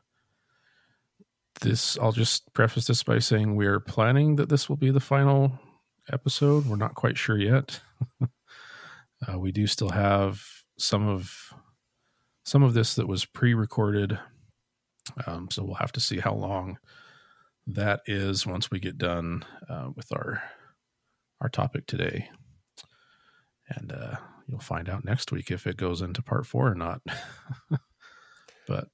[1.62, 5.00] this I'll just preface this by saying we are planning that this will be the
[5.00, 5.58] final
[6.12, 6.66] episode.
[6.66, 7.80] We're not quite sure yet.
[8.22, 10.40] uh, we do still have
[10.78, 11.52] some of
[12.44, 14.18] some of this that was pre-recorded,
[15.26, 16.78] um, so we'll have to see how long
[17.66, 20.42] that is once we get done uh, with our
[21.40, 22.28] our topic today,
[23.68, 27.00] and uh, you'll find out next week if it goes into part four or not.
[28.66, 28.88] but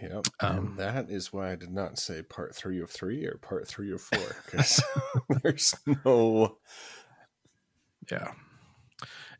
[0.00, 0.26] yep.
[0.40, 3.68] Um, and that is why I did not say part three of three or part
[3.68, 4.82] three of four because
[5.42, 6.58] there's no.
[8.10, 8.32] yeah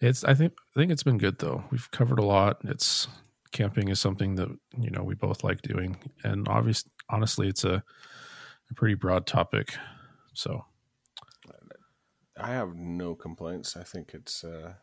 [0.01, 3.09] it's i think i think it's been good though we've covered a lot it's
[3.53, 7.83] camping is something that you know we both like doing and obviously honestly it's a,
[8.71, 9.75] a pretty broad topic
[10.35, 10.65] so
[12.41, 13.77] I have no complaints.
[13.77, 14.75] I think it's uh,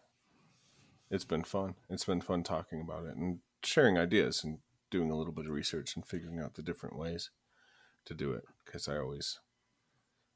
[1.09, 1.75] it's been fun.
[1.89, 4.59] It's been fun talking about it and sharing ideas and
[4.91, 7.31] doing a little bit of research and figuring out the different ways
[8.05, 9.39] to do it because I always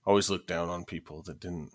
[0.06, 1.72] always look down on people that didn't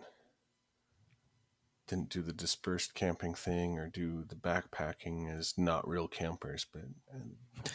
[1.87, 6.85] didn't do the dispersed camping thing or do the backpacking as not real campers, but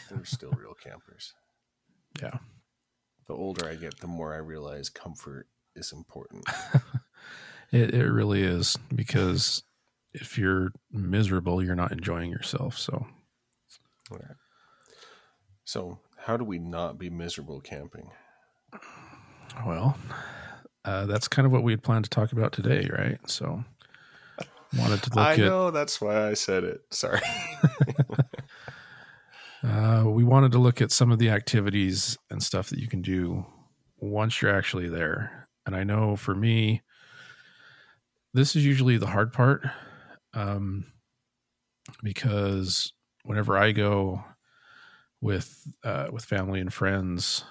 [0.08, 1.34] they're still real campers.
[2.20, 2.38] Yeah.
[3.26, 5.46] The older I get, the more I realize comfort
[5.76, 6.44] is important.
[7.72, 9.62] it it really is because
[10.12, 12.76] if you're miserable, you're not enjoying yourself.
[12.76, 13.06] So.
[15.64, 18.10] So, how do we not be miserable camping?
[19.64, 19.96] well,
[20.84, 23.18] uh, that's kind of what we had planned to talk about today, right?
[23.30, 23.62] So,
[24.76, 26.82] wanted to look I at know that's why I said it.
[26.90, 27.20] Sorry.
[29.64, 33.02] uh, we wanted to look at some of the activities and stuff that you can
[33.02, 33.46] do
[33.98, 35.48] once you're actually there.
[35.66, 36.82] And I know for me,
[38.32, 39.66] this is usually the hard part
[40.34, 40.86] um,
[42.02, 42.92] because
[43.24, 44.24] whenever I go
[45.20, 47.44] with uh, with family and friends,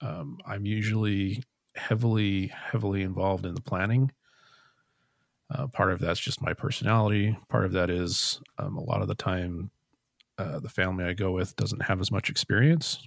[0.00, 1.42] um, I'm usually
[1.74, 4.12] heavily heavily involved in the planning.
[5.52, 7.36] Uh, part of that's just my personality.
[7.48, 9.70] Part of that is um, a lot of the time
[10.38, 13.06] uh, the family I go with doesn't have as much experience.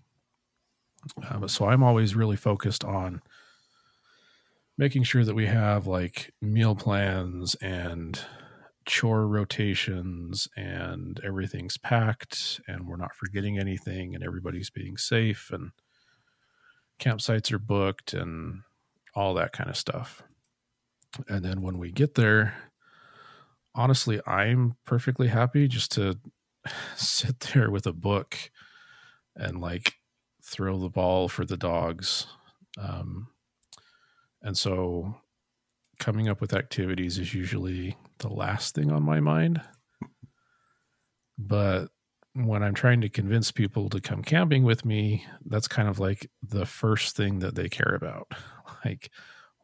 [1.28, 3.22] Uh, so I'm always really focused on
[4.78, 8.20] making sure that we have like meal plans and
[8.86, 15.72] chore rotations and everything's packed and we're not forgetting anything and everybody's being safe and
[17.00, 18.62] campsites are booked and
[19.16, 20.22] all that kind of stuff.
[21.28, 22.56] And then when we get there,
[23.74, 26.18] honestly, I'm perfectly happy just to
[26.96, 28.38] sit there with a book
[29.36, 29.96] and like
[30.44, 32.28] throw the ball for the dogs.
[32.78, 33.28] Um,
[34.42, 35.16] and so
[36.00, 39.62] coming up with activities is usually the last thing on my mind.
[41.38, 41.90] But
[42.34, 46.30] when I'm trying to convince people to come camping with me, that's kind of like
[46.44, 48.32] the first thing that they care about.
[48.84, 49.10] Like,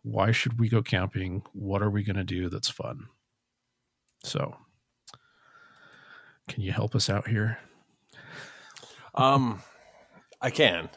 [0.03, 1.43] why should we go camping?
[1.53, 3.07] What are we going to do that's fun?
[4.23, 4.55] So,
[6.47, 7.59] can you help us out here?
[9.15, 9.61] Um,
[10.41, 10.89] I can.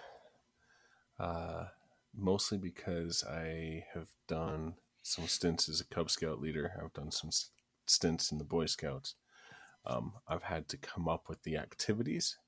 [1.18, 1.66] Uh,
[2.16, 6.72] mostly because I have done some stints as a Cub Scout leader.
[6.82, 7.30] I've done some
[7.86, 9.14] stints in the Boy Scouts.
[9.86, 12.38] Um, I've had to come up with the activities,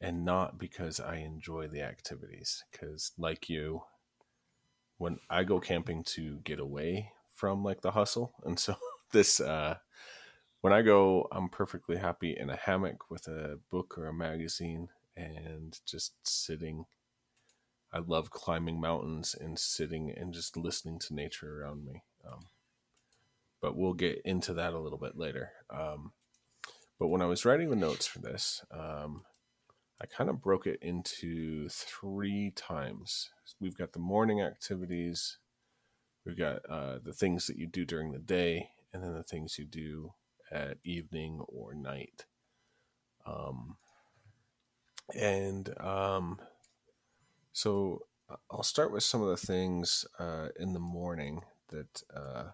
[0.00, 2.64] and not because I enjoy the activities.
[2.72, 3.82] Because, like you,
[4.98, 8.76] when I go camping to get away from like the hustle, and so
[9.12, 9.76] this, uh,
[10.60, 14.88] when I go, I'm perfectly happy in a hammock with a book or a magazine
[15.16, 16.86] and just sitting.
[17.92, 22.02] I love climbing mountains and sitting and just listening to nature around me.
[22.26, 22.40] Um,
[23.60, 25.52] but we'll get into that a little bit later.
[25.70, 26.12] Um,
[26.98, 29.24] but when I was writing the notes for this, um,
[30.00, 33.30] I kind of broke it into three times.
[33.60, 35.38] We've got the morning activities,
[36.24, 39.58] we've got uh, the things that you do during the day, and then the things
[39.58, 40.12] you do
[40.50, 42.24] at evening or night.
[43.26, 43.76] Um,
[45.14, 46.38] and um,
[47.52, 52.44] so uh, I'll start with some of the things uh, in the morning that uh,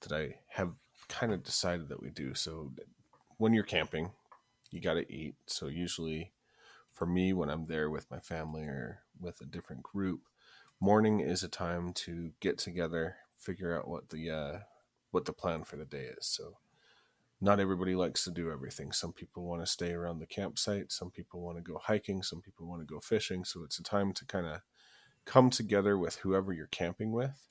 [0.00, 0.72] that I have
[1.08, 2.34] kind of decided that we do.
[2.34, 2.72] So
[3.38, 4.10] when you're camping,
[4.70, 5.34] you got to eat.
[5.46, 6.32] So usually,
[6.92, 10.22] for me, when I'm there with my family or with a different group,
[10.80, 14.58] morning is a time to get together, figure out what the uh,
[15.10, 16.26] what the plan for the day is.
[16.26, 16.58] So
[17.40, 18.92] not everybody likes to do everything.
[18.92, 20.92] Some people want to stay around the campsite.
[20.92, 22.22] Some people want to go hiking.
[22.22, 23.44] Some people want to go fishing.
[23.44, 24.60] So it's a time to kind of
[25.24, 27.48] come together with whoever you're camping with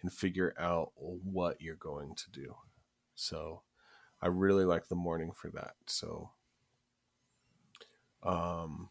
[0.00, 2.54] and figure out what you're going to do.
[3.14, 3.62] So
[4.22, 5.74] I really like the morning for that.
[5.86, 6.30] So
[8.22, 8.90] um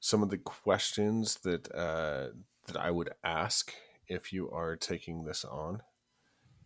[0.00, 2.28] some of the questions that uh
[2.66, 3.72] that I would ask
[4.06, 5.82] if you are taking this on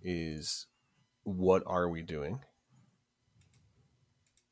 [0.03, 0.67] is
[1.23, 2.41] what are we doing?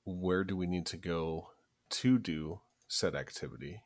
[0.04, 1.50] Where do we need to go
[1.90, 3.82] to do said activity?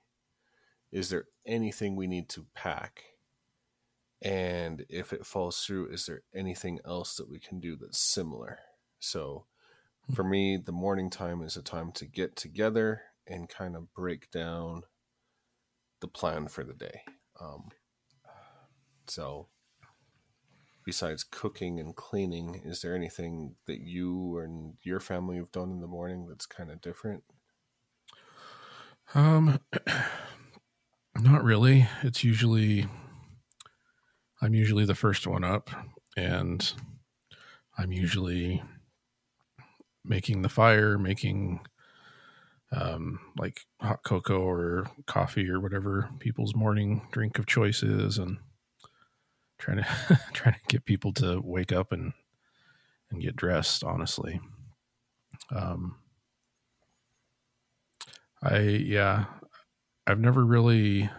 [0.92, 3.04] Is there anything we need to pack?
[4.22, 8.58] And if it falls through, is there anything else that we can do that's similar?
[8.98, 9.46] So
[10.12, 14.30] for me, the morning time is a time to get together and kind of break
[14.30, 14.82] down
[16.00, 17.02] the plan for the day.
[17.40, 17.68] Um,
[19.06, 19.48] so
[20.84, 25.80] besides cooking and cleaning, is there anything that you and your family have done in
[25.80, 27.24] the morning that's kind of different?
[29.14, 29.60] Um,
[31.16, 31.88] not really.
[32.02, 32.86] It's usually
[34.42, 35.68] I'm usually the first one up,
[36.16, 36.72] and
[37.76, 38.62] I'm usually
[40.04, 41.60] making the fire, making
[42.72, 48.38] um, like hot cocoa or coffee or whatever people's morning drink of choice is, and
[49.58, 52.12] trying to trying to get people to wake up and
[53.10, 53.84] and get dressed.
[53.84, 54.40] Honestly,
[55.54, 55.96] um,
[58.42, 59.26] I yeah,
[60.06, 61.10] I've never really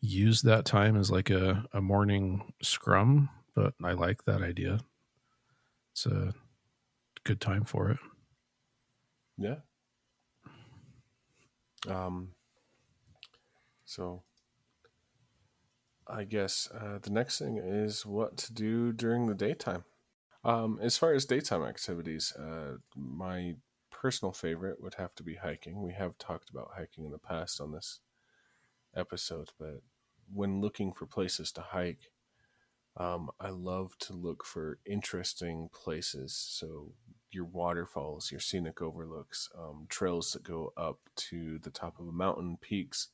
[0.00, 4.80] used that time as like a, a morning scrum, but I like that idea.
[5.92, 6.34] It's a
[7.30, 7.98] good time for it.
[9.38, 9.58] Yeah.
[11.88, 12.32] Um.
[13.84, 14.24] So,
[16.08, 19.84] I guess uh, the next thing is what to do during the daytime.
[20.42, 23.54] Um, as far as daytime activities, uh, my
[23.92, 25.82] personal favorite would have to be hiking.
[25.82, 28.00] We have talked about hiking in the past on this
[28.96, 29.82] episode, but
[30.32, 32.10] when looking for places to hike,
[32.96, 36.34] um, I love to look for interesting places.
[36.34, 36.92] So
[37.34, 42.12] your waterfalls, your scenic overlooks, um, trails that go up to the top of a
[42.12, 43.08] mountain, peaks,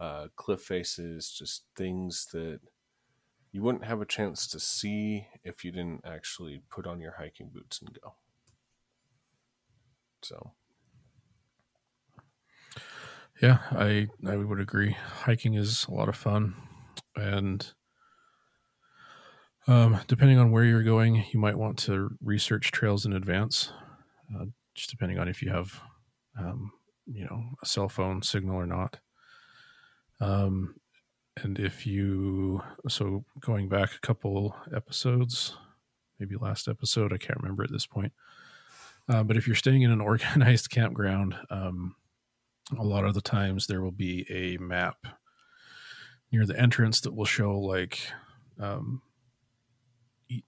[0.00, 2.60] uh, cliff faces, just things that
[3.52, 7.48] you wouldn't have a chance to see if you didn't actually put on your hiking
[7.50, 8.16] boots and go.
[10.22, 10.52] So,
[13.40, 14.92] yeah, I I would agree.
[14.92, 16.54] Hiking is a lot of fun,
[17.16, 17.72] and
[19.66, 23.72] um, depending on where you're going, you might want to research trails in advance.
[24.34, 25.80] Uh, just depending on if you have,
[26.38, 26.72] um,
[27.06, 28.98] you know, a cell phone signal or not.
[30.20, 30.76] Um,
[31.42, 35.56] and if you so going back a couple episodes,
[36.18, 38.12] maybe last episode, I can't remember at this point.
[39.08, 41.96] Uh, but if you're staying in an organized campground, um,
[42.78, 45.06] a lot of the times there will be a map
[46.30, 47.98] near the entrance that will show like
[48.60, 49.02] um,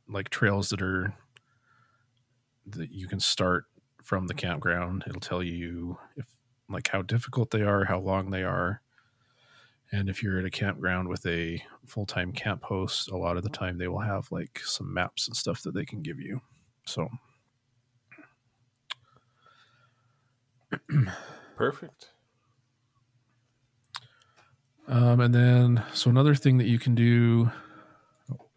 [0.09, 1.15] like trails that are
[2.67, 3.65] that you can start
[4.03, 5.05] from the campground.
[5.07, 6.27] It'll tell you if
[6.69, 8.81] like how difficult they are, how long they are.
[9.91, 13.43] And if you're at a campground with a full time camp host, a lot of
[13.43, 16.41] the time they will have like some maps and stuff that they can give you.
[16.87, 17.09] So
[21.57, 22.09] perfect.
[24.89, 27.51] Um, and then, so another thing that you can do.
[28.31, 28.49] Oh,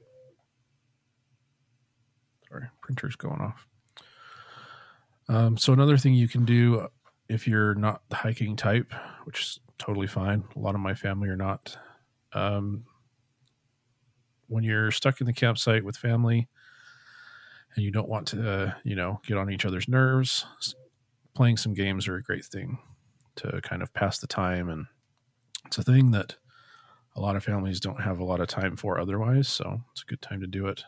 [2.49, 3.67] sorry, printer's going off.
[5.27, 6.87] Um, so another thing you can do
[7.27, 10.43] if you're not the hiking type, which is totally fine.
[10.55, 11.75] A lot of my family are not.
[12.33, 12.85] Um,
[14.47, 16.47] when you're stuck in the campsite with family
[17.75, 20.45] and you don't want to, uh, you know, get on each other's nerves,
[21.33, 22.77] playing some games are a great thing
[23.37, 24.85] to kind of pass the time and
[25.65, 26.35] it's a thing that
[27.15, 30.05] a lot of families don't have a lot of time for otherwise, so it's a
[30.05, 30.83] good time to do it.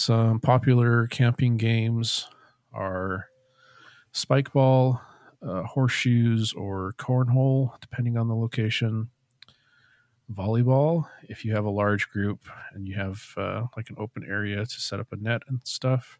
[0.00, 2.26] Some popular camping games
[2.72, 3.26] are
[4.12, 4.98] spike ball,
[5.46, 9.10] uh, horseshoes, or cornhole, depending on the location.
[10.32, 12.40] Volleyball, if you have a large group
[12.72, 16.18] and you have uh, like an open area to set up a net and stuff.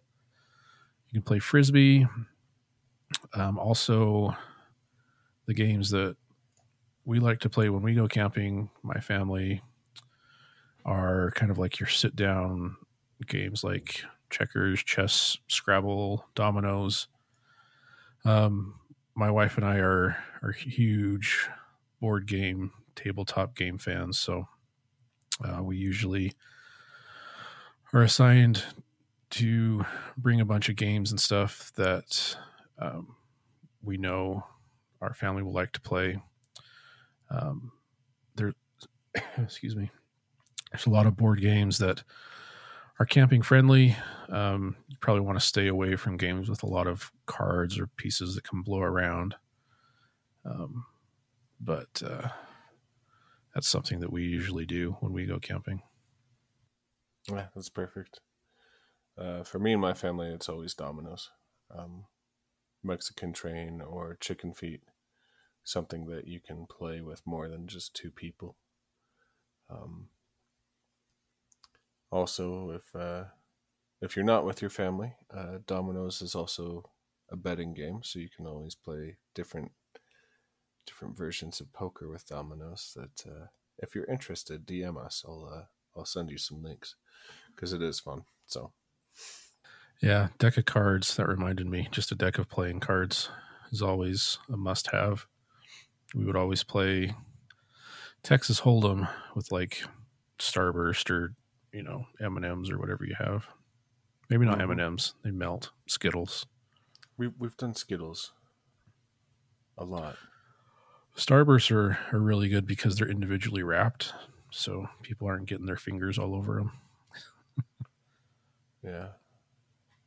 [1.09, 2.07] You can play frisbee.
[3.33, 4.37] Um, also,
[5.47, 6.18] the games that
[7.07, 9.62] we like to play when we go camping, my family,
[10.85, 12.76] are kind of like your sit down
[13.29, 17.09] games like checkers, chess, Scrabble, dominoes.
[18.25, 18.75] Um,
[19.14, 21.49] my wife and I are are huge
[22.01, 24.49] board game, tabletop game fans, so
[25.45, 26.33] uh, we usually
[27.93, 28.62] are assigned
[29.31, 29.85] to
[30.16, 32.37] bring a bunch of games and stuff that
[32.79, 33.16] um,
[33.83, 34.45] we know
[35.01, 36.21] our family will like to play.
[37.31, 37.73] Um,
[38.35, 38.53] there,
[39.39, 39.91] excuse me.
[40.71, 42.03] There's a lot of board games that
[43.01, 43.96] are camping friendly.
[44.28, 47.86] Um, you probably want to stay away from games with a lot of cards or
[47.86, 49.34] pieces that can blow around.
[50.44, 50.84] Um,
[51.59, 52.28] but uh,
[53.55, 55.82] that's something that we usually do when we go camping.
[57.28, 58.20] Yeah, that's perfect.
[59.18, 61.30] Uh, for me and my family, it's always dominoes,
[61.76, 62.05] um,
[62.82, 64.82] Mexican train, or chicken feet
[65.64, 68.57] something that you can play with more than just two people.
[69.68, 70.09] Um,
[72.11, 73.25] also, if uh,
[74.01, 76.91] if you're not with your family, uh, dominoes is also
[77.31, 79.73] a betting game, so you can always play different
[80.87, 82.97] different versions of poker with dominoes.
[82.97, 83.47] That uh,
[83.79, 85.25] if you're interested, DM us.
[85.27, 85.65] I'll uh,
[85.97, 86.97] I'll send you some links
[87.55, 88.25] because it is fun.
[88.47, 88.73] So.
[90.03, 91.15] Yeah, deck of cards.
[91.17, 91.89] That reminded me.
[91.91, 93.29] Just a deck of playing cards
[93.71, 95.27] is always a must have
[96.15, 97.15] we would always play
[98.23, 99.83] Texas Hold'em with like
[100.39, 101.35] Starburst or
[101.73, 103.47] you know M and M's or whatever you have.
[104.29, 104.62] Maybe not mm-hmm.
[104.62, 105.71] M and M's; they melt.
[105.87, 106.47] Skittles.
[107.16, 108.33] We we've done Skittles.
[109.77, 110.16] a lot.
[111.16, 114.12] Starbursts are, are really good because they're individually wrapped,
[114.51, 116.73] so people aren't getting their fingers all over them.
[118.83, 119.09] Yeah.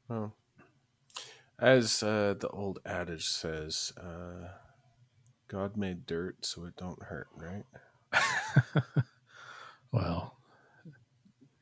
[0.08, 0.34] Well,
[1.60, 4.48] as uh, the old adage says, uh,
[5.48, 7.66] God made dirt so it don't hurt, right?
[9.94, 10.36] Well,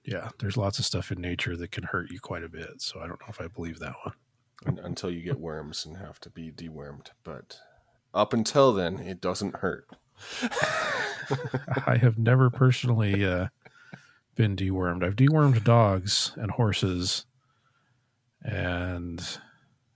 [0.04, 3.00] yeah, there's lots of stuff in nature that can hurt you quite a bit, so
[3.00, 4.16] I don't know if I believe that one.
[4.66, 7.08] Un- until you get worms and have to be dewormed.
[7.24, 7.60] But
[8.14, 9.88] up until then, it doesn't hurt.
[11.86, 13.48] I have never personally uh,
[14.36, 15.04] been dewormed.
[15.04, 17.26] I've dewormed dogs and horses,
[18.44, 19.20] and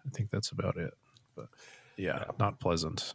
[0.06, 0.94] I think that's about it.
[1.36, 1.50] But
[1.98, 3.14] yeah, not pleasant.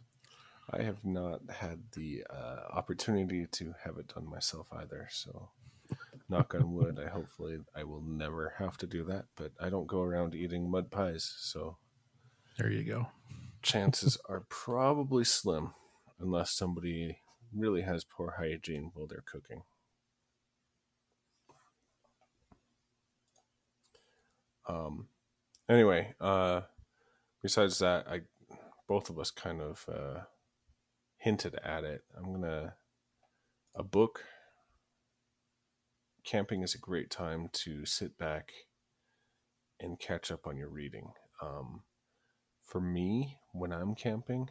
[0.69, 5.07] I have not had the uh, opportunity to have it done myself either.
[5.11, 5.49] So,
[6.31, 6.97] knock on wood.
[6.99, 9.25] I hopefully I will never have to do that.
[9.35, 11.77] But I don't go around eating mud pies, so
[12.57, 13.07] There you go.
[13.61, 15.73] chances are probably slim,
[16.19, 17.19] unless somebody
[17.53, 19.63] really has poor hygiene while they're cooking.
[24.67, 25.07] Um.
[25.69, 26.61] Anyway, uh,
[27.41, 28.21] besides that, I
[28.87, 30.21] both of us kind of uh,
[31.17, 32.03] hinted at it.
[32.17, 32.75] I'm gonna
[33.75, 34.23] a book.
[36.23, 38.51] Camping is a great time to sit back
[39.79, 41.11] and catch up on your reading.
[41.41, 41.81] Um,
[42.63, 44.49] for me, when I'm camping,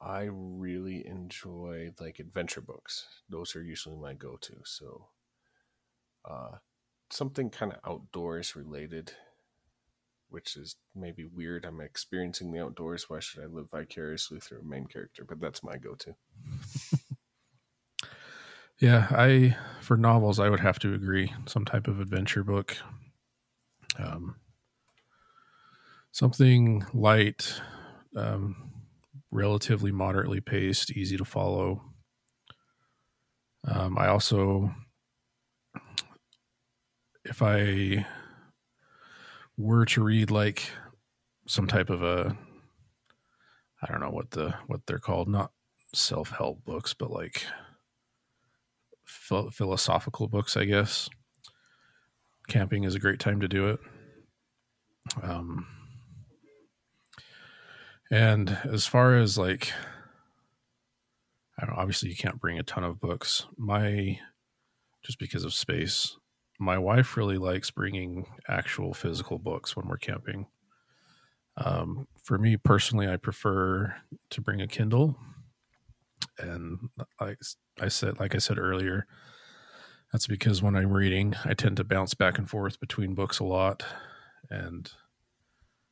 [0.00, 3.06] I really enjoy like adventure books.
[3.30, 4.56] Those are usually my go-to.
[4.64, 5.08] So,
[6.28, 6.58] uh,
[7.10, 9.12] something kind of outdoors related,
[10.28, 11.64] which is maybe weird.
[11.64, 13.08] I'm experiencing the outdoors.
[13.08, 15.24] Why should I live vicariously through a main character?
[15.26, 16.14] But that's my go-to.
[18.80, 21.32] Yeah, I for novels I would have to agree.
[21.46, 22.76] Some type of adventure book.
[23.98, 24.36] Um
[26.14, 27.58] something light,
[28.16, 28.54] um
[29.30, 31.82] relatively moderately paced, easy to follow.
[33.66, 34.74] Um I also
[37.24, 38.04] if I
[39.58, 40.70] were to read like
[41.46, 42.36] some type of a
[43.80, 45.52] I don't know what the what they're called, not
[45.94, 47.44] self-help books, but like
[49.28, 51.08] ph- philosophical books, I guess.
[52.48, 53.80] Camping is a great time to do it.
[55.22, 55.66] Um,
[58.10, 59.72] and as far as like,
[61.58, 63.46] I don't obviously you can't bring a ton of books.
[63.56, 64.18] My,
[65.04, 66.16] just because of space,
[66.58, 70.46] my wife really likes bringing actual physical books when we're camping.
[71.56, 73.94] Um, for me personally, I prefer
[74.30, 75.16] to bring a Kindle.
[76.38, 77.38] And like
[77.80, 79.06] I said, like I said earlier,
[80.12, 83.44] that's because when I'm reading, I tend to bounce back and forth between books a
[83.44, 83.84] lot.
[84.50, 84.90] And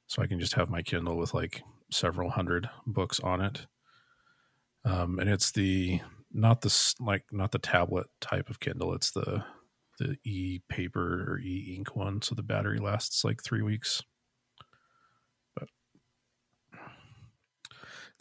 [0.06, 3.66] so I can just have my Kindle with like several hundred books on it.
[4.84, 6.00] Um, and it's the,
[6.32, 8.94] not the, like, not the tablet type of Kindle.
[8.94, 9.44] It's the,
[9.98, 12.22] the e paper or e ink one.
[12.22, 14.02] So the battery lasts like three weeks.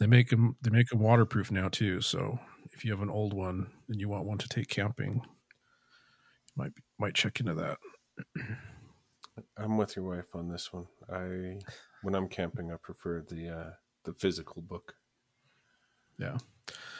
[0.00, 2.00] They make them, they make them waterproof now too.
[2.00, 2.38] So
[2.72, 5.22] if you have an old one and you want one to take camping,
[6.56, 7.78] might might check into that.
[9.56, 10.86] I'm with your wife on this one.
[11.12, 11.58] I
[12.02, 13.70] when I'm camping, I prefer the uh,
[14.04, 14.94] the physical book.
[16.18, 16.38] Yeah.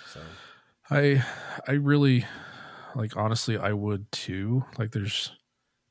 [0.06, 0.20] So
[0.90, 1.24] I
[1.66, 2.24] I really
[2.94, 4.64] like honestly I would too.
[4.78, 5.32] Like there's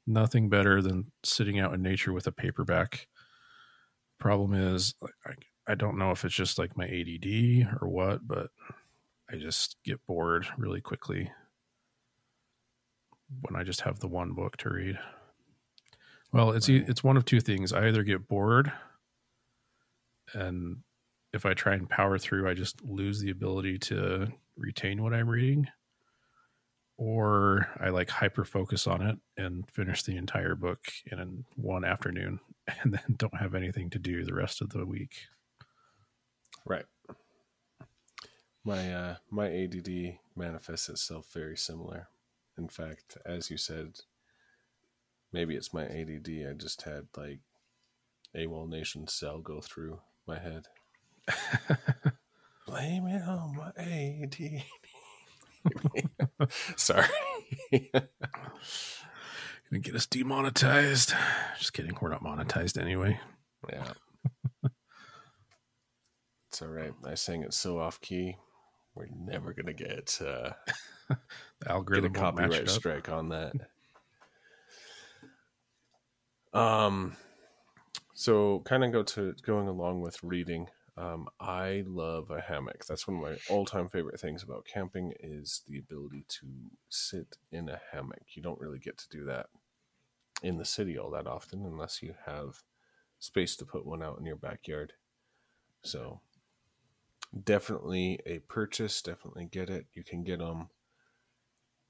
[0.07, 3.07] nothing better than sitting out in nature with a paperback.
[4.19, 5.33] Problem is like, I
[5.69, 8.49] I don't know if it's just like my ADD or what, but
[9.31, 11.31] I just get bored really quickly
[13.41, 14.99] when I just have the one book to read.
[16.31, 16.87] Well, it's Right.
[16.89, 17.71] it's one of two things.
[17.71, 18.71] I either get bored
[20.33, 20.83] and
[21.33, 25.29] if I try and power through, I just lose the ability to retain what I'm
[25.29, 25.67] reading,
[26.97, 32.39] or I like hyper focus on it and finish the entire book in one afternoon
[32.81, 35.27] and then don't have anything to do the rest of the week.
[36.65, 36.85] Right.
[38.63, 42.07] My uh, my ADD manifests itself very similar.
[42.57, 44.01] In fact, as you said,
[45.31, 46.29] maybe it's my ADD.
[46.49, 47.39] I just had like
[48.35, 50.67] a AWOL Nation Sail go through my head.
[52.67, 54.63] Blame it on my ADD.
[56.75, 57.07] Sorry.
[59.71, 61.13] Gonna get us demonetized.
[61.57, 61.97] Just kidding.
[61.99, 63.19] We're not monetized anyway.
[63.71, 63.93] Yeah.
[66.59, 66.93] It's all right.
[67.05, 68.35] I sang it so off key.
[68.93, 70.51] We're never gonna get uh,
[71.07, 73.53] The get a algorithm copyright strike on that.
[76.51, 77.15] Um,
[78.15, 80.67] so kind of go to going along with reading.
[80.97, 82.87] Um, I love a hammock.
[82.87, 86.47] That's one of my all-time favorite things about camping is the ability to
[86.89, 88.23] sit in a hammock.
[88.33, 89.45] You don't really get to do that
[90.41, 92.63] in the city all that often unless you have
[93.19, 94.93] space to put one out in your backyard.
[95.83, 96.21] So
[97.43, 99.87] definitely a purchase, definitely get it.
[99.93, 100.69] You can get them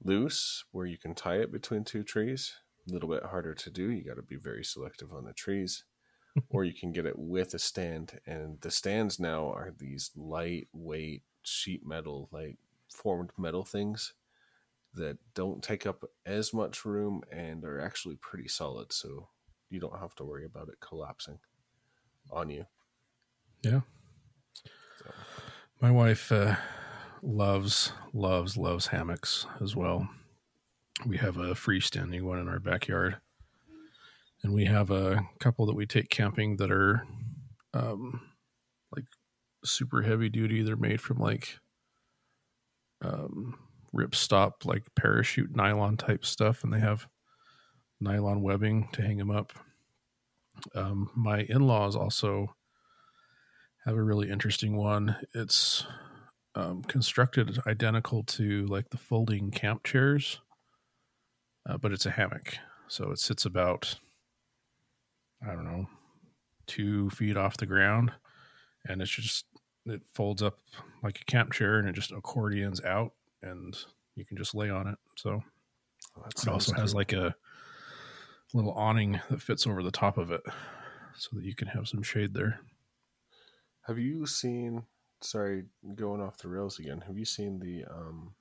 [0.02, 2.54] loose where you can tie it between two trees.
[2.88, 3.90] A little bit harder to do.
[3.90, 5.84] You got to be very selective on the trees.
[6.50, 11.22] or you can get it with a stand and the stands now are these lightweight
[11.42, 12.56] sheet metal like
[12.88, 14.14] formed metal things
[14.94, 19.28] that don't take up as much room and are actually pretty solid so
[19.70, 21.38] you don't have to worry about it collapsing
[22.30, 22.64] on you
[23.62, 23.80] Yeah.
[25.82, 26.56] My wife uh,
[27.22, 30.10] loves, loves, loves hammocks as well.
[31.06, 33.16] We have a freestanding one in our backyard,
[34.42, 37.06] and we have a couple that we take camping that are
[37.72, 38.20] um,
[38.94, 39.06] like
[39.64, 40.62] super heavy duty.
[40.62, 41.58] They're made from like
[43.00, 43.58] um,
[43.90, 47.06] rip stop, like parachute nylon type stuff, and they have
[48.02, 49.54] nylon webbing to hang them up.
[50.74, 52.54] Um, my in laws also
[53.84, 55.16] have a really interesting one.
[55.34, 55.86] It's
[56.54, 60.40] um, constructed identical to like the folding camp chairs,
[61.68, 62.56] uh, but it's a hammock.
[62.88, 63.94] So it sits about,
[65.42, 65.86] I don't know,
[66.66, 68.12] two feet off the ground,
[68.86, 69.46] and it's just
[69.86, 70.58] it folds up
[71.02, 73.12] like a camp chair, and it just accordions out,
[73.42, 73.76] and
[74.14, 74.98] you can just lay on it.
[75.16, 75.42] So
[76.16, 77.34] well, that it also has like a
[78.52, 80.42] little awning that fits over the top of it,
[81.16, 82.60] so that you can have some shade there.
[83.90, 84.84] Have you seen
[85.20, 85.64] sorry
[85.96, 88.34] going off the rails again have you seen the um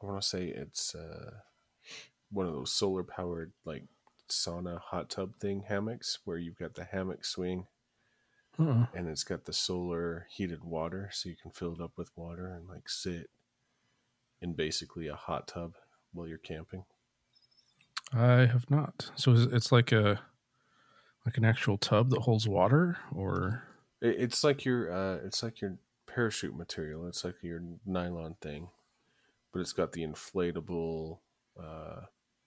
[0.00, 1.32] i want to say it's uh
[2.30, 3.82] one of those solar powered like
[4.30, 7.66] sauna hot tub thing hammocks where you've got the hammock swing
[8.94, 12.46] and it's got the solar heated water so you can fill it up with water
[12.46, 13.30] and like sit
[14.40, 15.74] in basically a hot tub
[16.12, 16.84] while you're camping
[18.14, 19.10] I have not.
[19.16, 20.20] So it's like a
[21.24, 23.62] like an actual tub that holds water, or
[24.02, 28.68] it's like your uh it's like your parachute material it's like your nylon thing
[29.52, 31.18] but it's got the inflatable
[31.58, 32.02] uh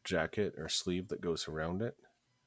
[0.05, 1.95] jacket or sleeve that goes around it.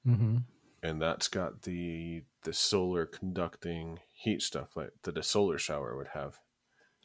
[0.07, 0.37] Mm-hmm.
[0.83, 6.09] and that's got the the solar conducting heat stuff like that a solar shower would
[6.15, 6.39] have.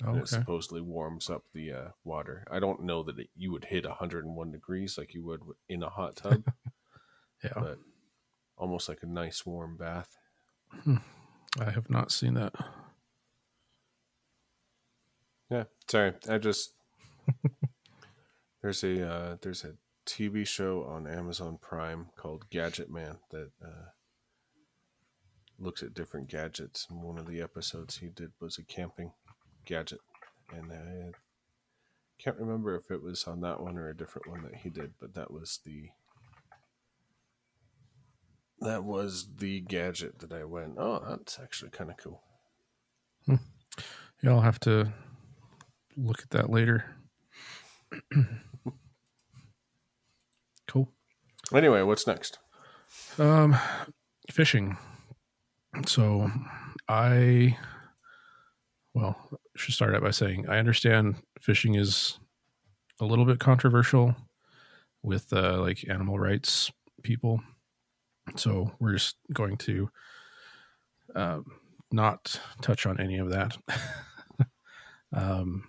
[0.06, 2.46] Oh, it supposedly warms up the uh, water.
[2.52, 5.90] I don't know that it, you would hit 101 degrees like you would in a
[5.90, 6.44] hot tub.
[7.44, 7.78] Yeah, but
[8.58, 10.16] almost like a nice warm bath
[11.60, 12.54] I have not seen that.
[15.50, 16.14] Yeah, sorry.
[16.28, 16.74] I just
[18.62, 19.74] there's a uh, there's a
[20.06, 23.90] TV show on Amazon Prime called Gadget Man that uh,
[25.60, 26.88] looks at different gadgets.
[26.90, 29.14] And one of the episodes he did was a camping
[29.66, 30.00] gadget,
[30.52, 31.12] and I
[32.20, 34.94] can't remember if it was on that one or a different one that he did,
[35.00, 35.90] but that was the
[38.60, 40.76] that was the gadget that I went.
[40.78, 42.22] Oh, that's actually kind of cool.
[43.28, 44.94] Yeah, I'll have to
[45.98, 46.96] look at that later.
[50.68, 50.90] cool.
[51.54, 52.40] Anyway, what's next?
[53.20, 53.58] Um,
[54.32, 54.78] fishing.
[55.86, 56.30] So,
[56.88, 57.58] I
[58.94, 62.20] well I should start out by saying I understand fishing is
[63.00, 64.16] a little bit controversial
[65.02, 67.42] with uh, like animal rights people.
[68.36, 69.90] So we're just going to
[71.16, 71.40] uh,
[71.92, 73.58] not touch on any of that.
[75.14, 75.64] um,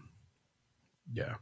[1.13, 1.35] yeah.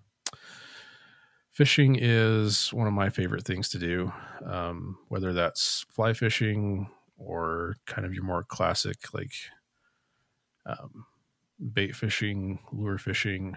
[1.51, 4.13] Fishing is one of my favorite things to do,
[4.47, 6.89] um, whether that's fly fishing
[7.19, 9.33] or kind of your more classic, like
[10.65, 11.05] um,
[11.73, 13.57] bait fishing, lure fishing.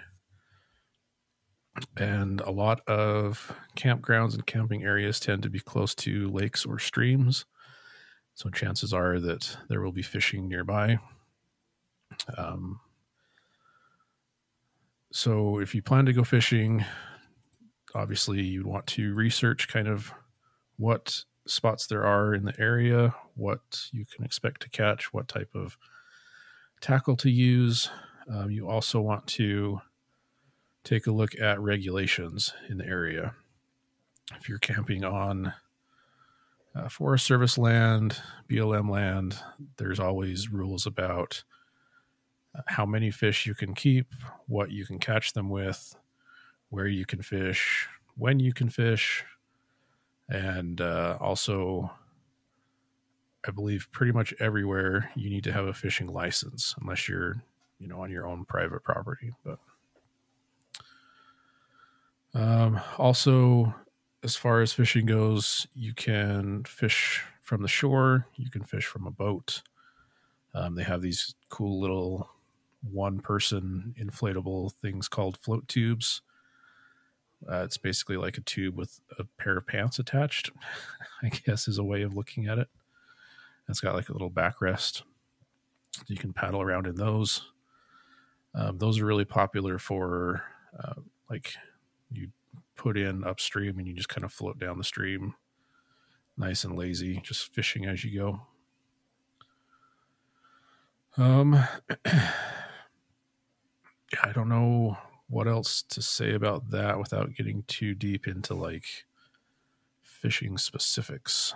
[1.97, 6.79] And a lot of campgrounds and camping areas tend to be close to lakes or
[6.79, 7.45] streams.
[8.33, 10.99] So chances are that there will be fishing nearby.
[12.37, 12.79] Um,
[15.11, 16.83] so if you plan to go fishing,
[17.93, 20.13] obviously you'd want to research kind of
[20.77, 25.49] what spots there are in the area, what you can expect to catch, what type
[25.55, 25.77] of
[26.81, 27.89] tackle to use.
[28.29, 29.79] Um, you also want to
[30.85, 33.33] take a look at regulations in the area.
[34.35, 35.53] If you're camping on
[36.75, 39.37] uh, Forest Service land, BLM land,
[39.77, 41.43] there's always rules about
[42.55, 44.13] uh, how many fish you can keep,
[44.47, 45.95] what you can catch them with,
[46.69, 49.25] where you can fish, when you can fish,
[50.29, 51.91] and uh, also
[53.47, 57.43] I believe pretty much everywhere you need to have a fishing license unless you're,
[57.79, 59.33] you know, on your own private property.
[59.43, 59.59] But
[62.35, 63.73] um, also,
[64.23, 69.07] as far as fishing goes, you can fish from the shore, you can fish from
[69.07, 69.61] a boat.
[70.53, 72.29] Um, they have these cool little
[72.81, 76.21] one person inflatable things called float tubes.
[77.49, 80.51] Uh, it's basically like a tube with a pair of pants attached,
[81.23, 82.67] I guess is a way of looking at it.
[83.69, 85.03] It's got like a little backrest.
[86.07, 87.51] You can paddle around in those.
[88.53, 90.43] Um, those are really popular for
[90.77, 91.53] uh, like
[92.11, 92.29] you
[92.75, 95.35] put in upstream and you just kind of float down the stream
[96.37, 98.41] nice and lazy, just fishing as you go.
[101.17, 101.53] Um,
[104.23, 104.97] I don't know
[105.27, 109.05] what else to say about that without getting too deep into like
[110.01, 111.53] fishing specifics.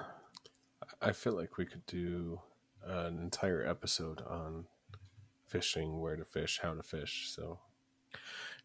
[1.01, 2.39] I feel like we could do
[2.85, 4.65] an entire episode on
[5.45, 7.29] fishing, where to fish, how to fish.
[7.33, 7.59] So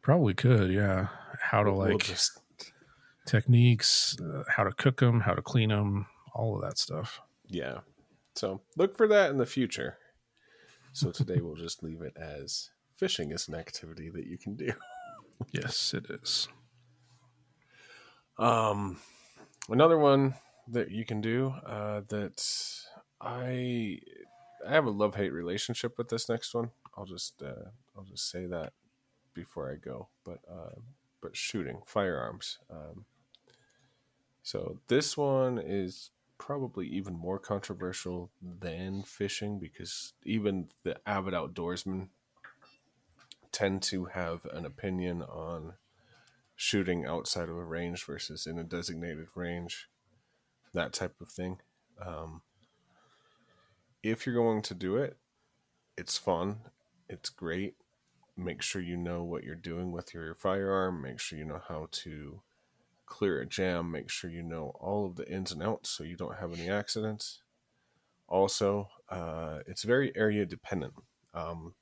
[0.05, 1.09] Probably could, yeah.
[1.41, 2.39] How to we'll like just
[3.27, 7.21] techniques, uh, how to cook them, how to clean them, all of that stuff.
[7.49, 7.79] yeah.
[8.37, 9.97] So look for that in the future.
[10.93, 14.73] So today we'll just leave it as fishing is an activity that you can do.
[15.51, 16.47] Yes, it is.
[18.39, 18.99] Um,
[19.69, 20.35] another one
[20.69, 22.41] that you can do uh, that
[23.21, 23.99] I
[24.67, 26.71] I have a love hate relationship with this next one.
[26.97, 28.73] I'll just uh, I'll just say that
[29.35, 30.09] before I go.
[30.25, 30.81] But uh,
[31.21, 32.59] but shooting firearms.
[32.71, 33.07] Um,
[34.43, 42.09] so this one is probably even more controversial than fishing because even the avid outdoorsmen
[43.53, 45.75] tend to have an opinion on
[46.57, 49.89] shooting outside of a range versus in a designated range,
[50.73, 51.59] that type of thing.
[52.05, 52.43] Um,
[54.03, 55.17] if you're going to do it,
[55.97, 56.59] it's fun,
[57.09, 57.77] it's great.
[58.37, 61.89] Make sure you know what you're doing with your firearm, make sure you know how
[61.91, 62.41] to
[63.07, 66.17] clear a jam, make sure you know all of the ins and outs so you
[66.17, 67.43] don't have any accidents.
[68.27, 70.95] Also, uh, it's very area dependent.
[71.33, 71.75] Um,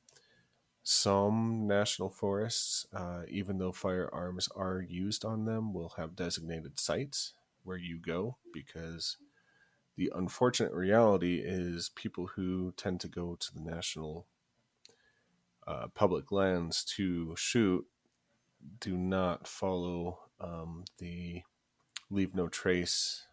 [0.83, 7.35] some national forests, uh, even though firearms are used on them, will have designated sites
[7.63, 9.17] where you go because
[9.97, 14.27] the unfortunate reality is people who tend to go to the national
[15.73, 17.87] uh, public lands to shoot
[18.79, 21.43] do not follow um, the
[22.11, 23.27] leave no trace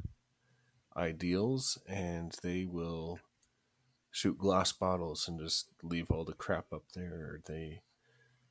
[0.95, 3.19] ideals and they will
[4.11, 7.41] shoot glass bottles and just leave all the crap up there.
[7.45, 7.81] They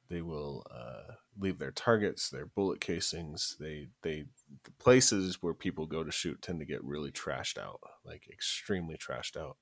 [0.09, 3.57] they will uh, leave their targets, their bullet casings.
[3.61, 4.27] They they
[4.65, 8.97] the places where people go to shoot tend to get really trashed out, like extremely
[8.97, 9.57] trashed out.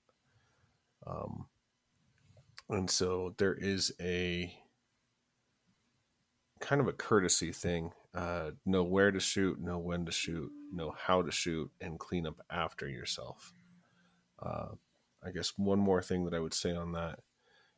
[1.07, 1.47] Um,
[2.69, 4.53] and so there is a
[6.61, 7.93] kind of a courtesy thing.
[8.15, 12.27] Uh, know where to shoot, know when to shoot, know how to shoot, and clean
[12.27, 13.53] up after yourself.
[14.43, 14.69] Uh,
[15.25, 17.19] I guess one more thing that I would say on that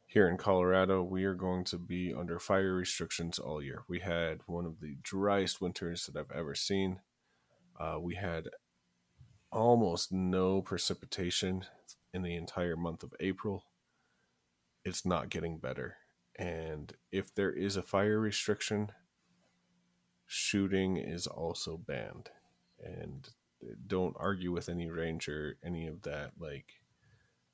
[0.08, 3.82] here in Colorado, we are going to be under fire restrictions all year.
[3.88, 7.00] We had one of the driest winters that I've ever seen.
[7.78, 8.48] Uh, we had
[9.52, 11.66] almost no precipitation
[12.14, 13.64] in the entire month of April.
[14.88, 15.96] It's not getting better.
[16.38, 18.90] And if there is a fire restriction,
[20.26, 22.30] shooting is also banned.
[22.82, 23.28] And
[23.86, 26.32] don't argue with any ranger, any of that.
[26.38, 26.80] Like,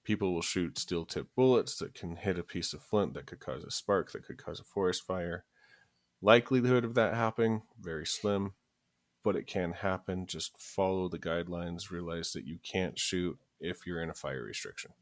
[0.05, 3.41] people will shoot steel tip bullets that can hit a piece of flint that could
[3.41, 5.45] cause a spark that could cause a forest fire
[6.22, 8.53] likelihood of that happening very slim
[9.22, 14.03] but it can happen just follow the guidelines realize that you can't shoot if you're
[14.03, 14.93] in a fire restriction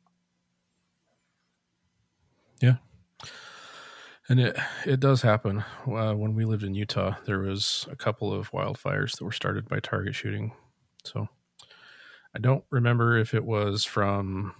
[2.62, 2.76] Yeah.
[4.28, 4.56] And it
[4.86, 5.64] it does happen.
[5.86, 9.68] Uh, when we lived in Utah, there was a couple of wildfires that were started
[9.68, 10.52] by target shooting.
[11.04, 11.28] So
[12.34, 14.54] I don't remember if it was from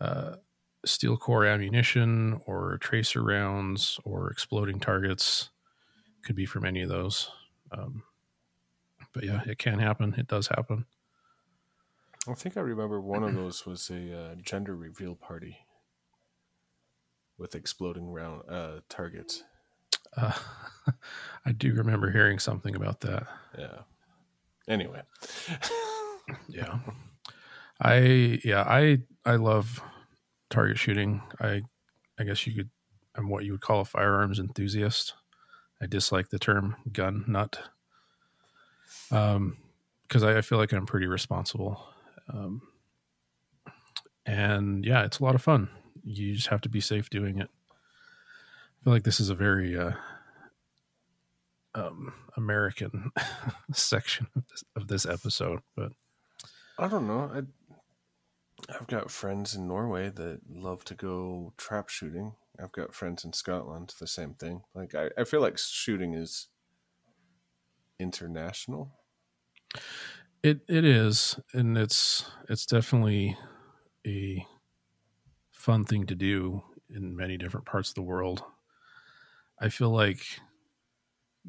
[0.00, 0.36] uh,
[0.86, 5.50] steel core ammunition or tracer rounds or exploding targets.
[6.24, 7.30] Could be from any of those.
[7.72, 8.04] Um,
[9.12, 10.14] but yeah, it can happen.
[10.16, 10.86] It does happen.
[12.28, 15.58] i think i remember one of those was a uh, gender reveal party
[17.40, 19.42] with exploding round uh, targets.
[20.16, 20.32] Uh,
[21.46, 23.26] I do remember hearing something about that.
[23.58, 23.78] yeah.
[24.68, 25.02] Anyway.
[26.48, 26.78] Yeah.
[27.80, 29.82] I yeah i i love
[30.48, 31.22] target shooting.
[31.40, 31.62] I
[32.20, 32.70] i guess you could
[33.16, 35.14] i'm what you would call a firearms enthusiast.
[35.82, 37.58] I dislike the term gun nut.
[39.10, 39.56] Um
[40.06, 41.84] because I, I feel like i'm pretty responsible.
[42.32, 42.62] Um
[44.24, 45.68] and yeah, it's a lot of fun.
[46.10, 47.50] You just have to be safe doing it.
[47.70, 49.92] I feel like this is a very uh,
[51.74, 53.12] um, American
[53.72, 55.92] section of this, of this episode, but
[56.78, 57.30] I don't know.
[57.32, 57.42] I,
[58.74, 62.32] I've got friends in Norway that love to go trap shooting.
[62.62, 64.62] I've got friends in Scotland, the same thing.
[64.74, 66.48] Like I, I feel like shooting is
[67.98, 68.90] international.
[70.42, 73.36] It it is, and it's it's definitely
[74.06, 74.46] a
[75.60, 78.42] fun thing to do in many different parts of the world.
[79.60, 80.24] I feel like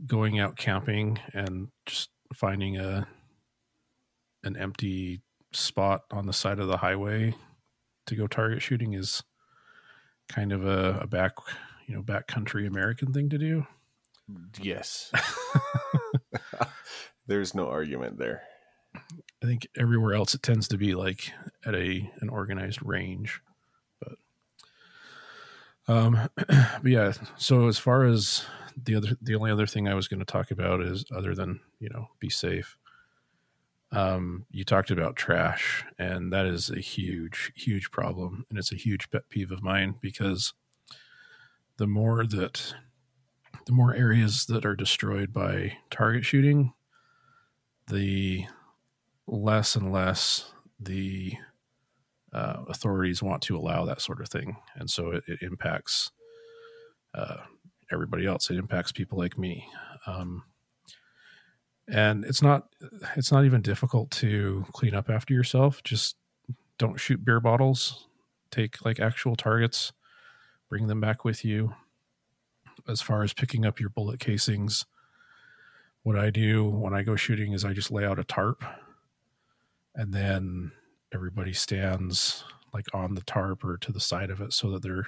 [0.05, 3.07] going out camping and just finding a
[4.43, 5.21] an empty
[5.53, 7.35] spot on the side of the highway
[8.07, 9.23] to go target shooting is
[10.27, 11.33] kind of a, a back
[11.87, 13.65] you know backcountry American thing to do.
[14.61, 15.11] Yes.
[17.27, 18.43] There's no argument there.
[18.93, 21.31] I think everywhere else it tends to be like
[21.65, 23.41] at a an organized range.
[25.91, 28.45] Um but yeah, so as far as
[28.81, 31.59] the other the only other thing I was going to talk about is other than,
[31.79, 32.77] you know, be safe.
[33.91, 38.77] Um you talked about trash and that is a huge huge problem and it's a
[38.77, 40.53] huge pet peeve of mine because
[41.77, 42.73] the more that
[43.65, 46.73] the more areas that are destroyed by target shooting,
[47.87, 48.45] the
[49.27, 51.33] less and less the
[52.33, 56.11] uh, authorities want to allow that sort of thing, and so it, it impacts
[57.13, 57.37] uh,
[57.91, 58.49] everybody else.
[58.49, 59.67] It impacts people like me,
[60.07, 60.43] um,
[61.87, 62.67] and it's not
[63.15, 65.83] it's not even difficult to clean up after yourself.
[65.83, 66.15] Just
[66.77, 68.07] don't shoot beer bottles.
[68.49, 69.93] Take like actual targets,
[70.69, 71.73] bring them back with you.
[72.87, 74.85] As far as picking up your bullet casings,
[76.03, 78.63] what I do when I go shooting is I just lay out a tarp
[79.95, 80.71] and then
[81.13, 82.43] everybody stands
[82.73, 85.07] like on the tarp or to the side of it so that they're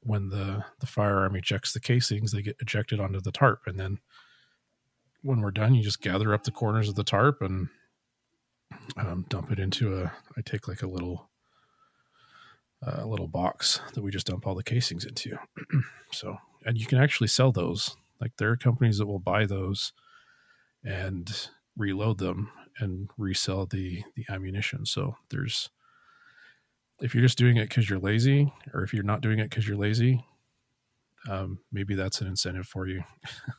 [0.00, 3.62] when the the firearm ejects the casings they get ejected onto the tarp.
[3.66, 3.98] And then
[5.22, 7.68] when we're done you just gather up the corners of the tarp and
[8.96, 11.28] um, dump it into a i take like a little
[12.82, 15.36] a uh, little box that we just dump all the casings into.
[16.12, 17.96] So and you can actually sell those.
[18.20, 19.92] Like there are companies that will buy those
[20.84, 24.86] and reload them and resell the the ammunition.
[24.86, 25.70] So there's
[27.00, 29.68] if you're just doing it because you're lazy, or if you're not doing it because
[29.68, 30.24] you're lazy,
[31.28, 33.02] um, maybe that's an incentive for you.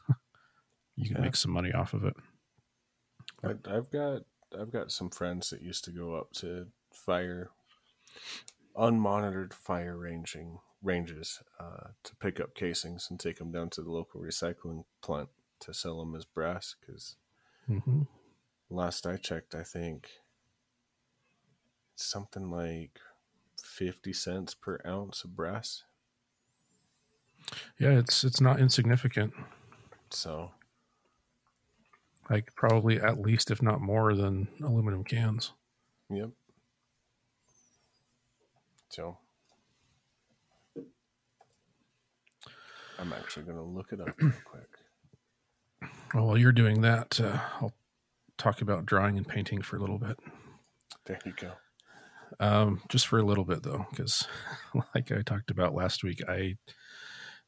[0.96, 1.22] you can yeah.
[1.22, 2.16] make some money off of it.
[3.44, 4.24] I, I've got
[4.60, 7.52] I've got some friends that used to go up to fire
[8.76, 13.92] unmonitored fire ranging ranges uh, to pick up casings and take them down to the
[13.92, 17.16] local recycling plant to sell them as brass because
[17.68, 18.04] mm-hmm
[18.70, 20.10] last I checked, I think
[21.94, 23.00] it's something like
[23.64, 25.84] 50 cents per ounce of brass.
[27.80, 29.34] Yeah, it's it's not insignificant.
[30.10, 30.52] So
[32.30, 35.54] like probably at least if not more than aluminum cans.
[36.10, 36.32] Yep.
[38.90, 39.18] So
[43.00, 45.92] I'm actually going to look it up real quick.
[46.14, 47.74] Well, while you're doing that, uh, I'll
[48.38, 50.18] talk about drawing and painting for a little bit.
[51.06, 51.54] There you go.
[52.40, 54.28] Um, just for a little bit though, because
[54.96, 56.58] like I talked about last week, I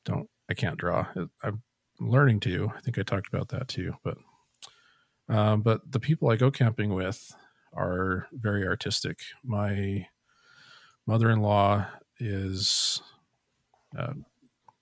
[0.05, 1.07] don't, I can't draw.
[1.43, 1.61] I'm
[1.99, 2.71] learning to.
[2.75, 3.93] I think I talked about that too.
[4.03, 4.17] But,
[5.27, 7.35] um, but the people I go camping with
[7.73, 9.19] are very artistic.
[9.43, 10.07] My
[11.05, 11.85] mother-in-law
[12.19, 13.01] is,
[13.97, 14.13] uh,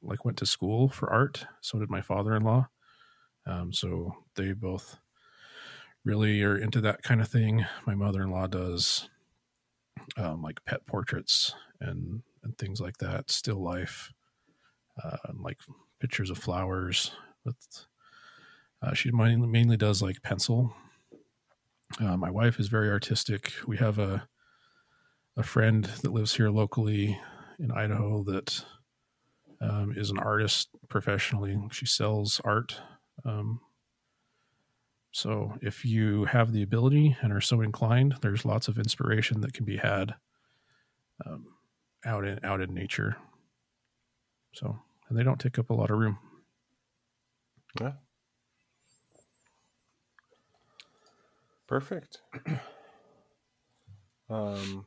[0.02, 1.46] like went to school for art.
[1.62, 2.68] So did my father-in-law.
[3.46, 4.98] Um, so they both
[6.08, 7.66] really are into that kind of thing.
[7.86, 9.10] My mother in law does
[10.16, 14.14] um, like pet portraits and and things like that, still life,
[15.04, 15.58] uh, like
[16.00, 17.12] pictures of flowers.
[17.44, 17.56] But
[18.82, 20.74] uh, she mainly, mainly does like pencil.
[22.00, 23.52] Uh, my wife is very artistic.
[23.68, 24.28] We have a
[25.36, 27.20] a friend that lives here locally
[27.60, 28.64] in Idaho that
[29.62, 31.60] um, is an artist professionally.
[31.72, 32.80] She sells art
[33.24, 33.60] um,
[35.12, 39.54] so if you have the ability and are so inclined, there's lots of inspiration that
[39.54, 40.16] can be had
[41.26, 41.46] um,
[42.06, 43.18] out in out in nature.
[44.54, 44.80] So
[45.10, 46.20] and they don't take up a lot of room.
[47.80, 47.94] Yeah.
[51.68, 52.20] Perfect.
[54.30, 54.86] um,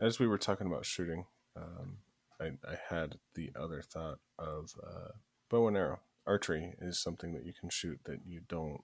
[0.00, 1.98] as we were talking about shooting, um,
[2.40, 5.12] I, I had the other thought of uh,
[5.50, 6.00] bow and arrow.
[6.26, 8.82] Archery is something that you can shoot that you don't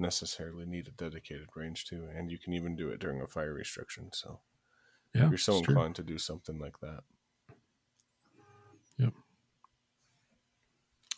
[0.00, 3.54] necessarily need a dedicated range to, and you can even do it during a fire
[3.54, 4.10] restriction.
[4.12, 4.40] So
[5.14, 5.74] Yeah, you're so it's true.
[5.74, 7.04] inclined to do something like that.
[8.98, 9.14] Yep.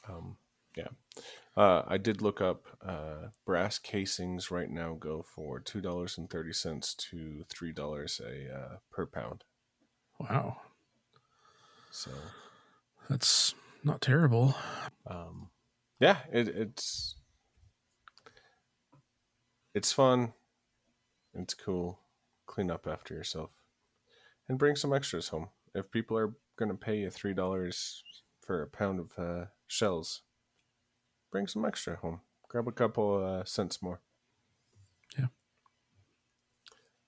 [0.09, 0.37] Um,
[0.77, 0.89] yeah.
[1.57, 6.31] Uh, I did look up uh, brass casings right now go for two dollars and
[6.31, 9.45] thirty cents to three dollars a uh, per pound.
[10.19, 10.63] Wow,
[11.91, 12.35] So
[13.09, 13.55] that's
[13.85, 14.55] not terrible.
[15.07, 15.51] um,
[16.01, 17.17] yeah, it, it's
[19.75, 20.33] it's fun.
[21.35, 21.99] It's cool.
[22.47, 23.51] Clean up after yourself
[24.49, 25.49] and bring some extras home.
[25.75, 28.03] If people are going to pay you three dollars
[28.41, 30.23] for a pound of uh, shells,
[31.31, 32.21] bring some extra home.
[32.49, 34.01] Grab a couple uh, cents more.
[35.19, 35.27] Yeah.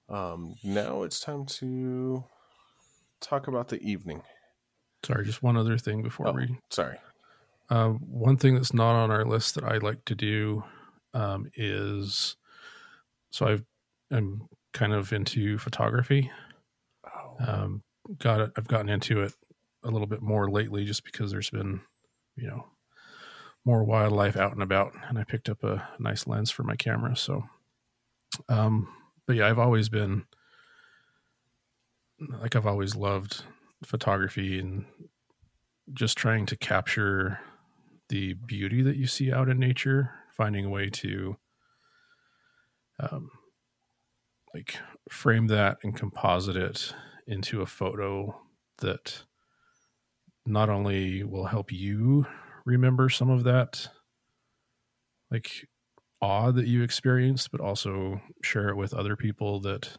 [0.09, 2.25] Um, now it's time to
[3.21, 4.23] talk about the evening.
[5.05, 6.97] Sorry, just one other thing before Oh, we sorry.
[7.69, 10.65] Uh, one thing that's not on our list that I like to do
[11.13, 12.37] um, is
[13.35, 13.65] so I've
[14.13, 16.31] I'm kind of into photography.
[17.05, 17.83] Oh, Um,
[18.19, 18.53] got it.
[18.57, 19.33] I've gotten into it
[19.83, 21.81] a little bit more lately, just because there's been
[22.37, 22.69] you know
[23.65, 27.17] more wildlife out and about, and I picked up a nice lens for my camera.
[27.17, 27.43] So,
[28.49, 28.87] um,
[29.27, 30.27] but yeah, I've always been
[32.41, 33.43] like I've always loved
[33.83, 34.85] photography and
[35.93, 37.41] just trying to capture
[38.11, 41.37] the beauty that you see out in nature, finding a way to
[43.01, 43.31] um,
[44.55, 44.77] like
[45.11, 46.95] frame that and composite it
[47.27, 48.41] into a photo
[48.79, 49.25] that
[50.47, 52.27] not only will help you
[52.65, 53.89] remember some of that
[55.31, 55.69] like
[56.21, 59.99] awe that you experienced, but also share it with other people that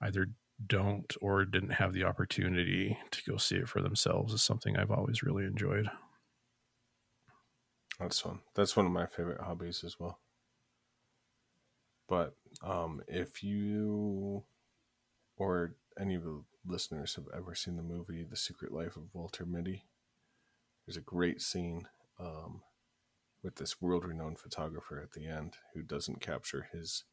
[0.00, 0.26] either
[0.66, 4.90] don't or didn't have the opportunity to go see it for themselves is something I've
[4.90, 5.88] always really enjoyed.
[7.98, 8.40] That's fun.
[8.54, 10.20] That's one of my favorite hobbies as well.
[12.08, 14.44] But um, if you
[15.36, 19.44] or any of the listeners have ever seen the movie The Secret Life of Walter
[19.46, 19.84] Mitty,
[20.86, 21.88] there's a great scene
[22.20, 22.62] um,
[23.42, 27.04] with this world renowned photographer at the end who doesn't capture his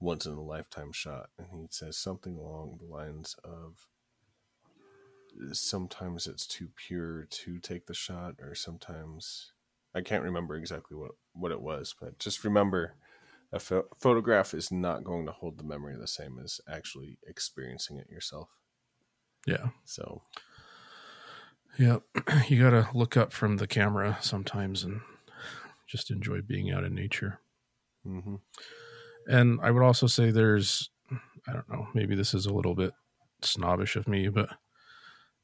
[0.00, 1.30] once in a lifetime shot.
[1.38, 3.86] And he says something along the lines of
[5.52, 9.52] sometimes it's too pure to take the shot, or sometimes
[9.94, 12.94] I can't remember exactly what, what it was, but just remember
[13.52, 17.98] a pho- photograph is not going to hold the memory the same as actually experiencing
[17.98, 18.48] it yourself.
[19.46, 19.68] Yeah.
[19.84, 20.22] So,
[21.78, 21.98] Yeah.
[22.48, 25.00] You got to look up from the camera sometimes and
[25.86, 27.40] just enjoy being out in nature.
[28.04, 28.36] hmm
[29.28, 30.90] And I would also say there's,
[31.48, 32.92] I don't know, maybe this is a little bit
[33.42, 34.50] snobbish of me, but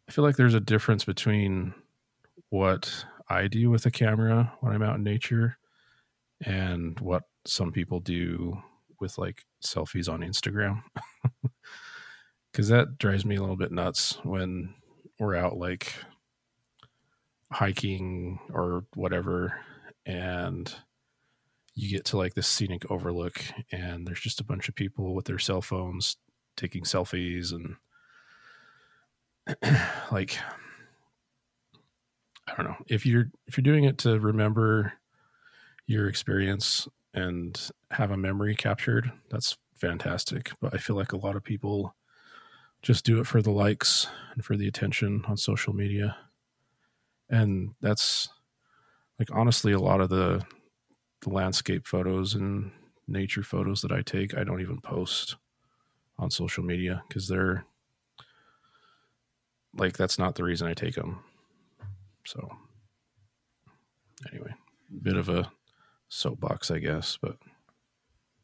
[0.09, 1.75] I feel like there's a difference between
[2.51, 5.59] what I do with a camera when I'm out in nature
[6.45, 8.63] and what some people do
[9.01, 10.83] with like selfies on Instagram.
[12.53, 14.75] Cause that drives me a little bit nuts when
[15.19, 15.93] we're out like
[17.53, 19.61] hiking or whatever
[20.07, 20.75] and
[21.75, 25.27] you get to like this scenic overlook and there's just a bunch of people with
[25.27, 26.17] their cell phones
[26.57, 27.77] taking selfies and
[30.11, 30.39] like
[32.49, 34.95] I don't know if you're if you're doing it to remember
[35.87, 41.35] your experience and have a memory captured that's fantastic but I feel like a lot
[41.35, 41.95] of people
[42.83, 46.17] just do it for the likes and for the attention on social media
[47.29, 48.29] and that's
[49.19, 50.45] like honestly a lot of the
[51.23, 52.71] the landscape photos and
[53.09, 55.37] nature photos that I take, I don't even post
[56.19, 57.65] on social media because they're
[59.75, 61.21] like that's not the reason I take them.
[62.25, 62.49] So
[64.33, 64.55] anyway,
[65.03, 65.51] bit of a
[66.09, 67.37] soapbox, I guess, but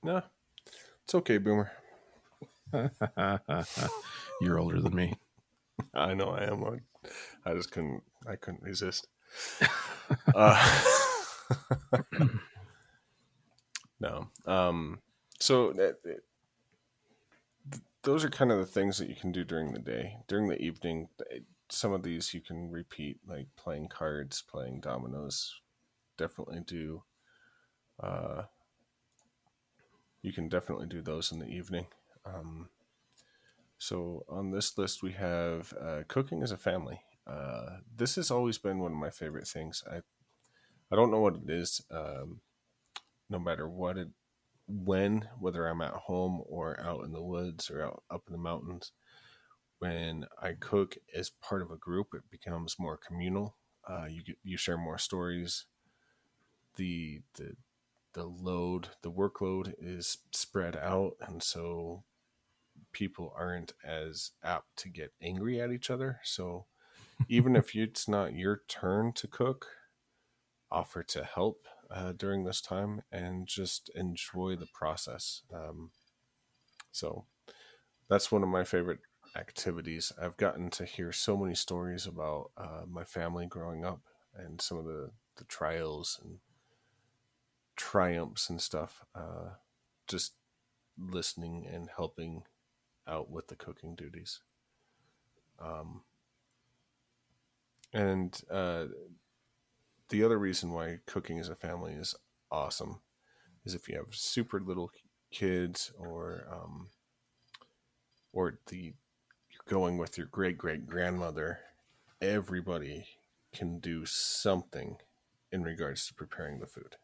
[0.03, 0.23] no,
[1.05, 1.71] it's okay, Boomer.
[4.41, 5.15] you're older than me.
[5.95, 6.65] I know I am.
[6.65, 6.81] I-
[7.45, 8.03] I just couldn't.
[8.29, 9.09] I couldn't resist.
[10.35, 10.83] uh,
[14.01, 14.29] no.
[14.47, 15.01] Um.
[15.41, 16.25] So that, it-
[18.05, 20.17] those are kind of the things that you can do during the day.
[20.29, 25.61] During the evening, th- some of these you can repeat, like playing cards, playing dominoes.
[26.19, 27.03] Definitely do.
[28.01, 28.43] Uh,
[30.23, 31.87] you can definitely do those in the evening.
[32.25, 32.69] Um,
[33.79, 37.01] so on this list we have uh, cooking as a family.
[37.27, 39.83] Uh, this has always been one of my favorite things.
[39.91, 40.03] I
[40.91, 41.81] I don't know what it is.
[41.91, 42.41] Um,
[43.31, 44.09] no matter what it,
[44.69, 48.39] when, whether I'm at home or out in the woods or out up in the
[48.39, 48.93] mountains,
[49.79, 53.57] when I cook as part of a group, it becomes more communal.
[53.89, 55.65] Uh, you you share more stories.
[56.77, 57.57] The the
[58.15, 62.05] the load, the workload is spread out, and so
[62.93, 66.21] people aren't as apt to get angry at each other.
[66.23, 66.67] So
[67.29, 69.67] even if it's not your turn to cook,
[70.71, 75.43] offer to help uh, during this time and just enjoy the process.
[75.53, 75.91] Um,
[76.91, 77.27] so
[78.09, 79.01] that's one of my favorite
[79.37, 80.13] activities.
[80.21, 84.01] I've gotten to hear so many stories about uh, my family growing up
[84.35, 86.39] and some of the, the trials and
[87.77, 89.05] triumphs and stuff.
[89.15, 89.55] Uh,
[90.07, 90.35] just
[90.99, 92.43] listening and helping
[93.07, 94.41] out with the cooking duties.
[95.59, 96.03] Um,
[97.93, 98.87] and uh,
[100.09, 102.15] the other reason why cooking as a family is
[102.51, 103.01] awesome
[103.65, 104.91] is if you have super little
[105.31, 106.89] kids or um,
[108.33, 108.95] or the
[109.51, 111.61] you're going with your great great grandmother,
[112.21, 113.07] everybody
[113.53, 114.97] can do something
[115.51, 116.97] in regards to preparing the food,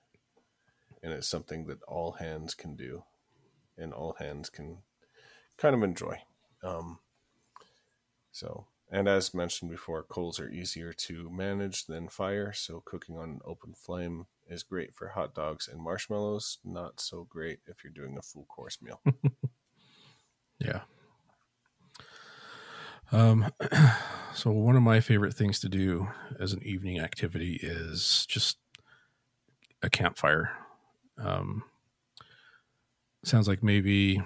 [1.02, 3.04] and it's something that all hands can do,
[3.76, 4.78] and all hands can
[5.56, 6.18] kind of enjoy.
[6.62, 6.98] Um,
[8.32, 13.28] so and as mentioned before, coals are easier to manage than fire, so cooking on
[13.28, 17.92] an open flame is great for hot dogs and marshmallows, not so great if you're
[17.92, 19.02] doing a full course meal.
[20.58, 20.80] yeah.
[23.12, 23.52] Um,
[24.34, 26.08] so one of my favorite things to do
[26.40, 28.56] as an evening activity is just
[29.82, 30.52] a campfire.
[31.18, 31.64] Um,
[33.24, 34.22] sounds like maybe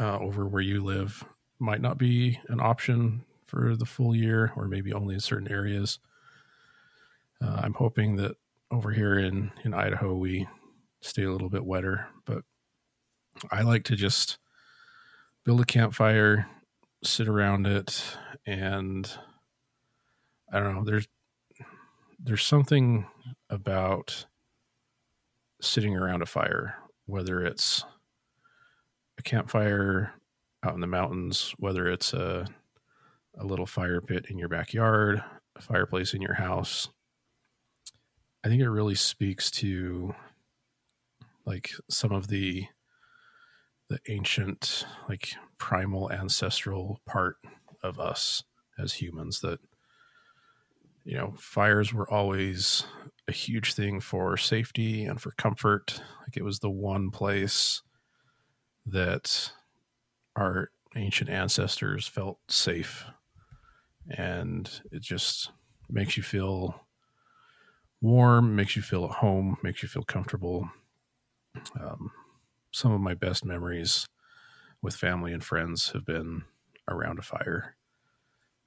[0.00, 1.24] uh, over where you live,
[1.58, 5.98] might not be an option for the full year or maybe only in certain areas.
[7.42, 8.36] Uh, I'm hoping that
[8.70, 10.46] over here in, in Idaho, we
[11.00, 12.42] stay a little bit wetter, but
[13.50, 14.38] I like to just
[15.44, 16.48] build a campfire,
[17.02, 18.02] sit around it,
[18.46, 19.10] and
[20.52, 21.08] I don't know, there's,
[22.18, 23.06] there's something
[23.48, 24.26] about
[25.60, 27.84] sitting around a fire, whether it's
[29.18, 30.14] a campfire
[30.62, 32.46] out in the mountains, whether it's a
[33.36, 35.22] a little fire pit in your backyard,
[35.56, 36.88] a fireplace in your house.
[38.44, 40.14] I think it really speaks to
[41.44, 42.66] like some of the
[43.88, 47.36] the ancient like primal ancestral part
[47.82, 48.42] of us
[48.78, 49.60] as humans that
[51.04, 52.84] you know fires were always
[53.28, 57.82] a huge thing for safety and for comfort like it was the one place
[58.86, 59.52] that
[60.34, 63.04] our ancient ancestors felt safe.
[64.10, 65.50] And it just
[65.90, 66.86] makes you feel
[68.00, 70.70] warm, makes you feel at home, makes you feel comfortable.
[71.78, 72.12] Um,
[72.72, 74.06] some of my best memories
[74.82, 76.44] with family and friends have been
[76.88, 77.76] around a fire.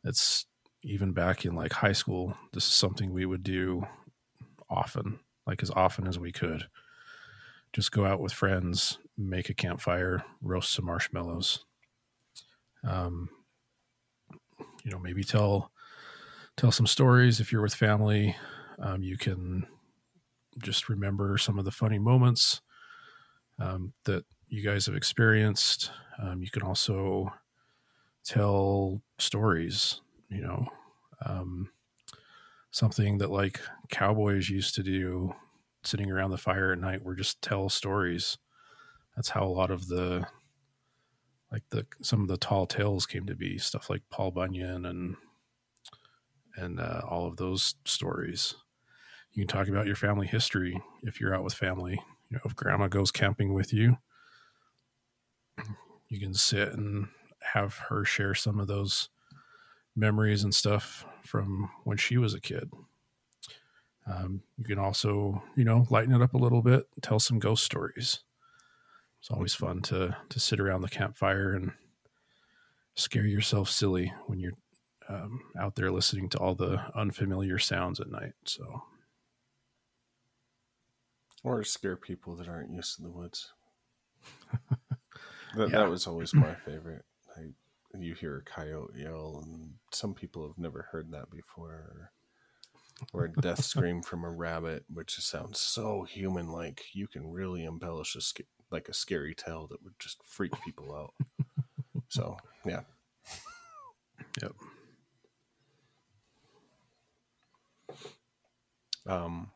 [0.03, 0.45] It's
[0.84, 3.88] even back in like high school, this is something we would do
[4.72, 6.68] often, like as often as we could.
[7.74, 11.64] Just go out with friends, make a campfire, roast some marshmallows.
[12.84, 13.30] Um,
[14.84, 15.72] you know, maybe tell
[16.58, 18.36] tell some stories if you're with family.
[18.80, 19.68] Um, you can
[20.60, 22.62] just remember some of the funny moments
[23.60, 25.92] um, that you guys have experienced.
[26.22, 27.32] Um, you can also
[28.26, 30.02] tell stories.
[30.30, 30.68] You know,
[31.26, 31.70] um,
[32.72, 35.34] something that like cowboys used to do
[35.84, 38.38] sitting around the fire at night were just tell stories.
[39.16, 40.26] That's how a lot of the
[41.52, 45.16] like the some of the tall tales came to be stuff like Paul Bunyan and
[46.56, 48.56] and uh, all of those stories.
[49.34, 52.02] You can talk about your family history if you're out with family.
[52.30, 53.98] You know, if grandma goes camping with you,
[56.08, 57.08] you can sit and
[57.54, 59.10] have her share some of those
[59.96, 62.72] memories and stuff from when she was a kid.
[64.08, 67.63] Um, you can also, you know, lighten it up a little bit, tell some ghost
[67.63, 68.20] stories.
[69.20, 71.74] It's always fun to to sit around the campfire and
[72.96, 74.58] scare yourself silly when you're
[75.09, 78.34] um, out there listening to all the unfamiliar sounds at night.
[78.46, 78.84] So,
[81.43, 83.54] or scare people that aren't used to the woods.
[85.55, 85.80] that, Yeah.
[85.80, 87.05] that was always my favorite.
[88.02, 92.10] You hear a coyote yell, and some people have never heard that before.
[93.14, 96.86] Or, a death scream from a rabbit, which sounds so human-like.
[96.94, 100.94] You can really embellish a sca- like a scary tale that would just freak people
[100.96, 101.14] out.
[102.10, 102.82] so, yeah.
[104.42, 104.54] Yep.
[109.08, 109.52] Um,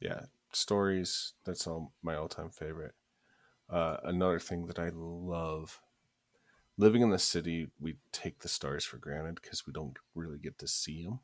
[0.00, 0.22] yeah,
[0.52, 1.34] stories.
[1.44, 2.94] That's all my all-time favorite.
[3.70, 5.80] Uh, another thing that I love
[6.82, 10.58] living in the city, we take the stars for granted because we don't really get
[10.58, 11.20] to see them.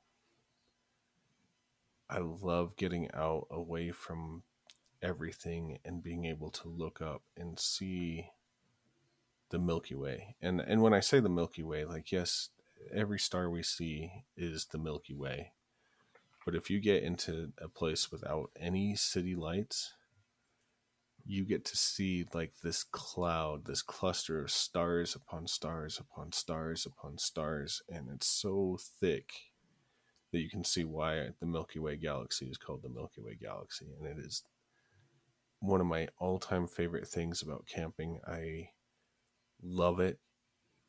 [2.09, 4.45] I love getting out away from
[5.03, 8.31] everything and being able to look up and see
[9.51, 10.37] the Milky Way.
[10.41, 12.51] And and when I say the Milky Way, like yes,
[12.95, 15.53] every star we see is the Milky Way.
[16.45, 19.95] But if you get into a place without any city lights,
[21.29, 26.87] you get to see like this cloud, this cluster of stars upon stars upon stars
[26.87, 29.31] upon stars, and it's so thick
[30.33, 33.87] that you can see why the Milky Way galaxy is called the Milky Way galaxy.
[33.99, 34.43] And it is
[35.61, 38.21] one of my all time favorite things about camping.
[38.27, 38.71] I
[39.63, 40.19] love it.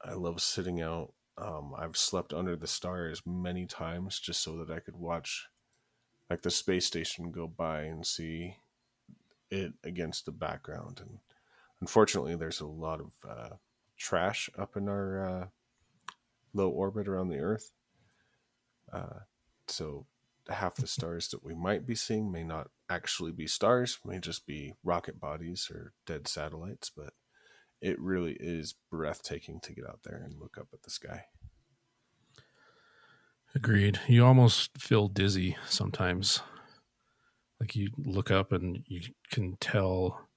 [0.02, 1.12] I love sitting out.
[1.38, 5.48] Um, I've slept under the stars many times just so that I could watch
[6.30, 8.56] like the space station go by and see
[9.52, 11.00] it against the background.
[11.02, 11.20] And
[11.82, 13.56] unfortunately, there's a lot of uh,
[13.98, 15.48] trash up in our uh,
[16.54, 17.72] low orbit around the Earth.
[18.92, 19.20] Uh,
[19.68, 20.06] so
[20.50, 24.46] half the stars that we might be seeing may not actually be stars, may just
[24.46, 27.14] be rocket bodies or dead satellites, but
[27.82, 31.26] it really is breathtaking to get out there and look up at the sky.
[33.56, 34.00] Agreed.
[34.08, 36.42] You almost feel dizzy sometimes.
[37.60, 40.28] Like you look up and you can tell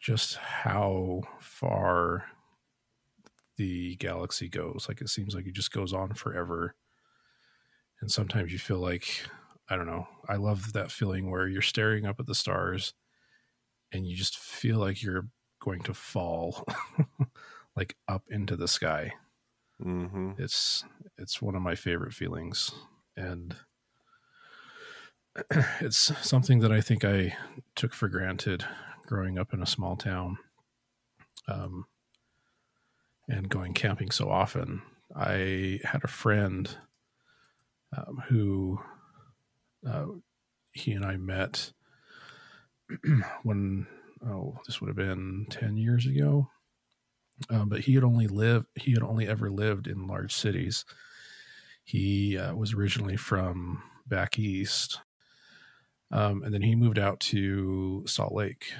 [0.00, 2.24] just how far
[3.56, 4.86] the galaxy goes.
[4.88, 6.74] Like it seems like it just goes on forever.
[8.00, 9.26] And sometimes you feel like,
[9.68, 12.94] I don't know, I love that feeling where you're staring up at the stars
[13.92, 15.28] and you just feel like you're
[15.60, 16.66] going to fall
[17.76, 19.12] like up into the sky.
[19.82, 20.32] Mm-hmm.
[20.38, 20.84] It's
[21.18, 22.72] it's one of my favorite feelings,
[23.16, 23.56] and
[25.80, 27.36] it's something that I think I
[27.74, 28.64] took for granted
[29.06, 30.38] growing up in a small town,
[31.48, 31.86] um,
[33.28, 34.82] and going camping so often.
[35.14, 36.76] I had a friend
[37.96, 38.80] um, who
[39.88, 40.06] uh,
[40.72, 41.72] he and I met
[43.42, 43.86] when
[44.26, 46.48] oh this would have been 10 years ago
[47.50, 50.84] um, but he had only lived he had only ever lived in large cities
[51.84, 55.00] he uh, was originally from back east
[56.14, 58.72] um, and then he moved out to salt lake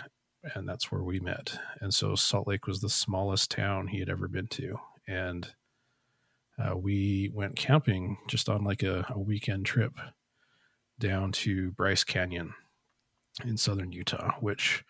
[0.54, 1.58] and that's where we met.
[1.80, 4.76] And so salt lake was the smallest town he had ever been to.
[5.08, 5.52] And
[6.58, 9.92] uh, we went camping just on like a, a weekend trip
[10.98, 12.54] down to bryce canyon
[13.44, 14.84] in southern utah which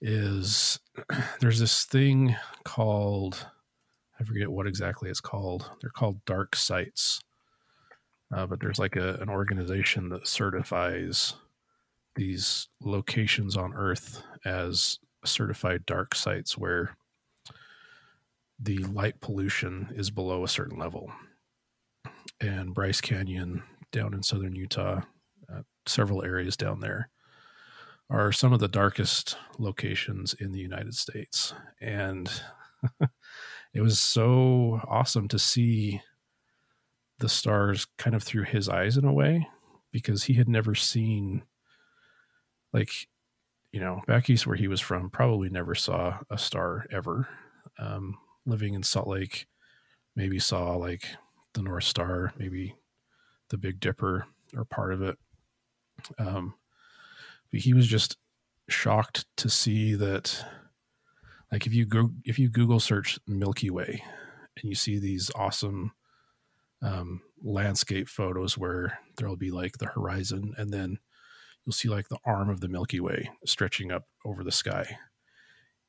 [0.00, 0.78] is
[1.40, 3.48] there's this thing called
[4.20, 5.70] I forget what exactly it's called.
[5.80, 7.20] They're called dark sites,
[8.34, 11.34] uh, but there's like a, an organization that certifies
[12.16, 16.96] these locations on Earth as certified dark sites where
[18.58, 21.12] the light pollution is below a certain level.
[22.40, 23.62] And Bryce Canyon
[23.92, 25.02] down in southern Utah,
[25.52, 27.10] uh, several areas down there
[28.10, 31.54] are some of the darkest locations in the United States.
[31.80, 32.28] And
[33.72, 36.02] it was so awesome to see
[37.20, 39.46] the stars kind of through his eyes in a way
[39.92, 41.42] because he had never seen
[42.72, 42.90] like
[43.72, 47.28] you know back east where he was from probably never saw a star ever.
[47.78, 49.46] Um, living in salt lake
[50.16, 51.04] maybe saw like
[51.54, 52.74] the north star maybe
[53.50, 54.26] the big dipper
[54.56, 55.16] or part of it.
[56.18, 56.54] Um,
[57.52, 58.16] he was just
[58.68, 60.44] shocked to see that
[61.52, 64.02] like if you go if you google search milky way
[64.56, 65.92] and you see these awesome
[66.82, 70.98] um, landscape photos where there'll be like the horizon and then
[71.64, 74.98] you'll see like the arm of the milky way stretching up over the sky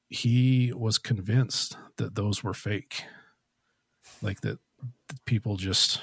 [0.09, 3.03] he was convinced that those were fake
[4.21, 4.59] like that,
[5.07, 6.01] that people just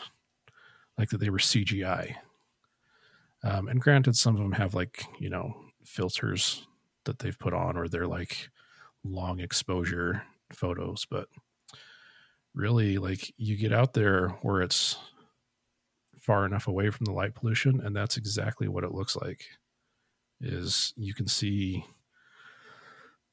[0.96, 2.16] like that they were cgi
[3.42, 5.54] um, and granted, some of them have like, you know,
[5.84, 6.66] filters
[7.04, 8.50] that they've put on or they're like
[9.04, 11.06] long exposure photos.
[11.08, 11.28] But
[12.58, 14.96] really, like, you get out there where it's
[16.18, 19.46] far enough away from the light pollution, and that's exactly what it looks like.
[20.40, 21.84] Is you can see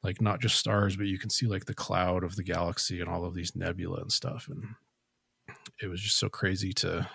[0.06, 3.10] like not just stars, but you can see like the cloud of the galaxy and
[3.10, 4.48] all of these nebula and stuff.
[4.48, 4.76] And
[5.82, 7.10] it was just so crazy to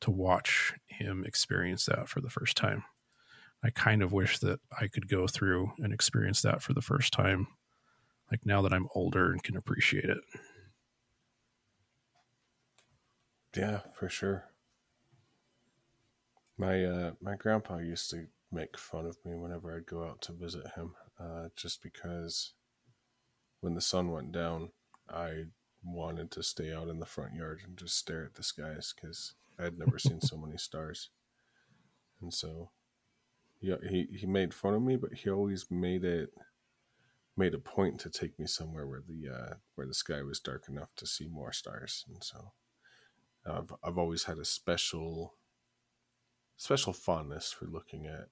[0.00, 2.84] to watch him experience that for the first time.
[3.64, 7.12] I kind of wish that I could go through and experience that for the first
[7.12, 7.46] time,
[8.30, 10.18] like now that I'm older and can appreciate it.
[13.56, 14.44] Yeah, for sure.
[16.58, 20.32] My uh, my grandpa used to make fun of me whenever I'd go out to
[20.32, 22.52] visit him, uh, just because
[23.60, 24.70] when the sun went down,
[25.08, 25.44] I
[25.82, 29.34] wanted to stay out in the front yard and just stare at the skies because
[29.58, 31.10] I'd never seen so many stars.
[32.20, 32.70] And so
[33.60, 36.30] yeah, he, he made fun of me, but he always made it
[37.36, 40.68] made a point to take me somewhere where the uh, where the sky was dark
[40.68, 42.52] enough to see more stars, and so
[43.48, 45.34] I've I've always had a special
[46.56, 48.28] special fondness for looking at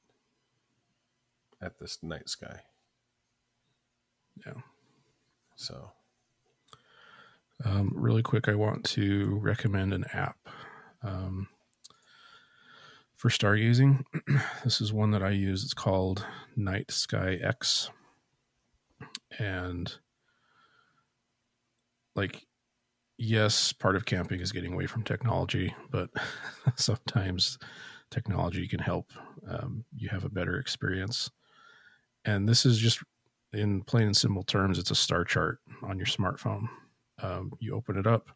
[1.60, 2.60] at this night sky.
[4.46, 4.60] Yeah.
[5.56, 5.90] So
[7.64, 10.36] Um, really quick, I want to recommend an app
[11.02, 11.48] um,
[13.14, 14.04] for stargazing.
[14.64, 15.62] this is one that I use.
[15.64, 16.26] It's called
[16.56, 17.90] Night Sky X,
[19.38, 19.92] and
[22.16, 22.46] like,
[23.18, 26.10] yes, part of camping is getting away from technology, but
[26.76, 27.58] sometimes
[28.10, 29.12] technology can help
[29.48, 31.30] um, you have a better experience.
[32.24, 33.02] And this is just
[33.52, 36.68] in plain and simple terms, it's a star chart on your smartphone
[37.22, 38.28] um, you open it up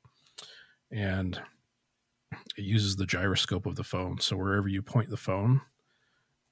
[0.91, 1.41] and
[2.57, 5.61] it uses the gyroscope of the phone so wherever you point the phone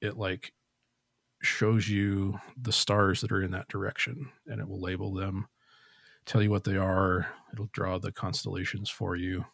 [0.01, 0.53] it like
[1.41, 5.47] shows you the stars that are in that direction and it will label them
[6.27, 7.27] tell you what they are.
[7.51, 9.45] It'll draw the constellations for you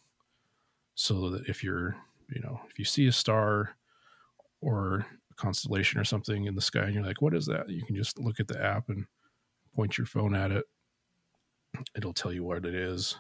[0.96, 1.96] so that if you're
[2.30, 3.76] you know if you see a star
[4.62, 7.70] or a constellation or something in the sky and you're like what is that?
[7.70, 9.06] You can just look at the app and
[9.76, 10.66] point your phone at it.
[11.96, 13.16] It'll tell you what it is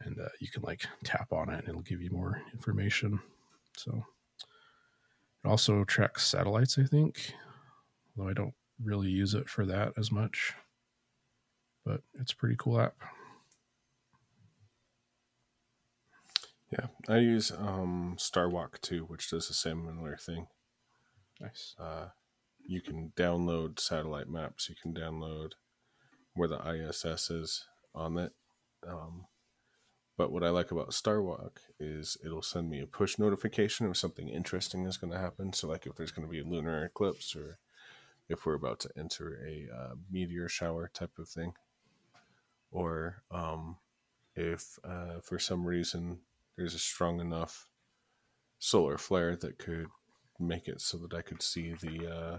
[0.00, 3.20] and uh, you can like tap on it and it'll give you more information.
[3.76, 4.04] So
[5.44, 7.32] it also tracks satellites i think
[8.16, 10.54] though i don't really use it for that as much
[11.86, 12.96] but it's a pretty cool app
[16.70, 20.48] yeah, I use um, Starwalk too, which does the same similar thing.
[21.40, 22.06] nice Uh,
[22.66, 24.68] you can download satellite maps.
[24.68, 25.52] You can download
[26.34, 27.64] where the ISS is
[27.94, 28.32] on it.
[28.86, 29.26] Um,
[30.16, 34.28] but what I like about Starwalk is it'll send me a push notification if something
[34.28, 35.52] interesting is going to happen.
[35.52, 37.58] So, like if there's going to be a lunar eclipse or
[38.28, 41.52] if we're about to enter a uh, meteor shower type of thing,
[42.76, 43.78] or um,
[44.34, 46.18] if uh, for some reason
[46.56, 47.70] there's a strong enough
[48.58, 49.86] solar flare that could
[50.38, 52.38] make it so that I could see the uh,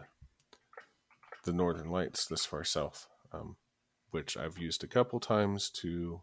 [1.44, 3.58] the northern lights this far south, um,
[4.12, 6.22] which I've used a couple times to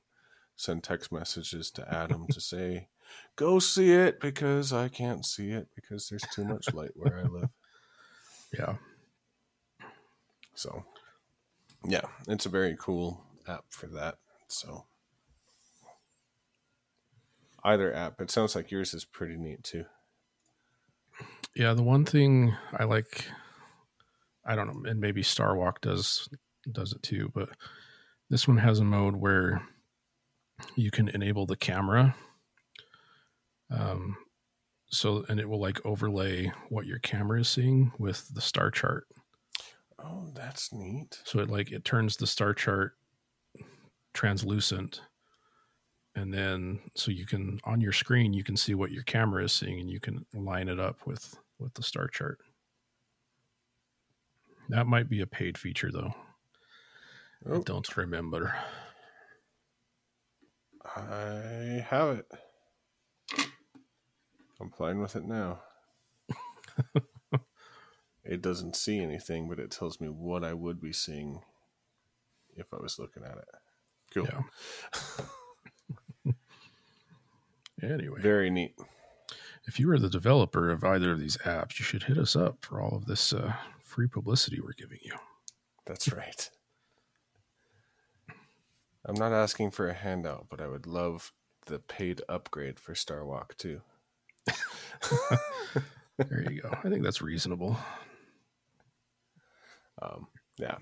[0.54, 2.86] send text messages to Adam to say,
[3.34, 7.24] "Go see it," because I can't see it because there's too much light where I
[7.24, 7.50] live.
[8.56, 8.76] yeah
[10.54, 10.84] So,
[11.84, 14.18] yeah, it's a very cool app for that.
[14.48, 14.86] So,
[17.64, 19.84] either app, it sounds like yours is pretty neat too.
[21.54, 23.26] Yeah, the one thing I like,
[24.44, 26.28] I don't know, and maybe Starwalk does
[26.70, 27.50] does it too, but
[28.30, 29.62] this one has a mode where
[30.74, 32.14] you can enable the camera,
[33.70, 34.16] um,
[34.86, 39.06] so and it will like overlay what your camera is seeing with the star chart.
[39.98, 41.20] Oh, that's neat.
[41.24, 42.94] So it like it turns the star chart
[44.14, 45.02] translucent,
[46.14, 49.52] and then so you can on your screen you can see what your camera is
[49.52, 52.40] seeing, and you can line it up with with the star chart.
[54.68, 56.14] That might be a paid feature though.
[57.46, 58.54] I Oh, don't remember.
[60.84, 62.30] I have it.
[64.60, 65.62] I'm playing with it now.
[68.24, 71.42] it doesn't see anything, but it tells me what I would be seeing
[72.56, 73.48] if I was looking at it.
[74.14, 74.26] Cool.
[74.26, 74.42] Yeah.
[77.82, 78.74] Anyway, Very neat.
[79.66, 82.64] if you are the developer of either of these apps, you should hit us up
[82.64, 85.12] for all of this uh, free publicity we're giving you.
[85.84, 86.48] That's right.
[89.04, 91.30] I'm not asking for a handout, but I would love
[91.66, 93.80] the paid upgrade for Starwalk too.
[96.16, 96.70] There you go.
[96.84, 97.76] I think that's reasonable.
[100.00, 100.28] Um,
[100.58, 100.76] yeah.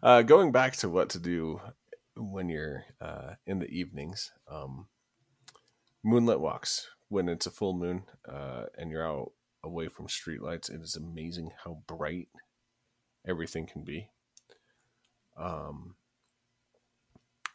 [0.00, 1.60] Uh, going back to what to do
[2.16, 4.86] when you're uh, in the evenings, um,
[6.02, 9.32] moonlit walks when it's a full moon uh, and you're out
[9.62, 10.70] away from streetlights.
[10.70, 12.28] It is amazing how bright
[13.26, 14.08] everything can be.
[15.36, 15.96] Um,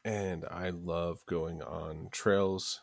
[0.04, 2.82] and I love going on trails.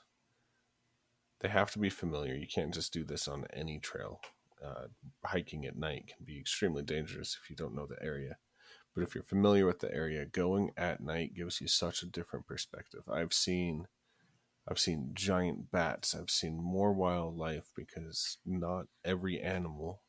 [1.40, 2.34] They have to be familiar.
[2.34, 4.20] You can't just do this on any trail.
[4.64, 4.88] Uh,
[5.24, 8.38] hiking at night can be extremely dangerous if you don't know the area.
[8.98, 12.48] But if you're familiar with the area, going at night gives you such a different
[12.48, 13.02] perspective.
[13.08, 13.86] I've seen
[14.66, 16.16] I've seen giant bats.
[16.16, 20.00] I've seen more wildlife because not every animal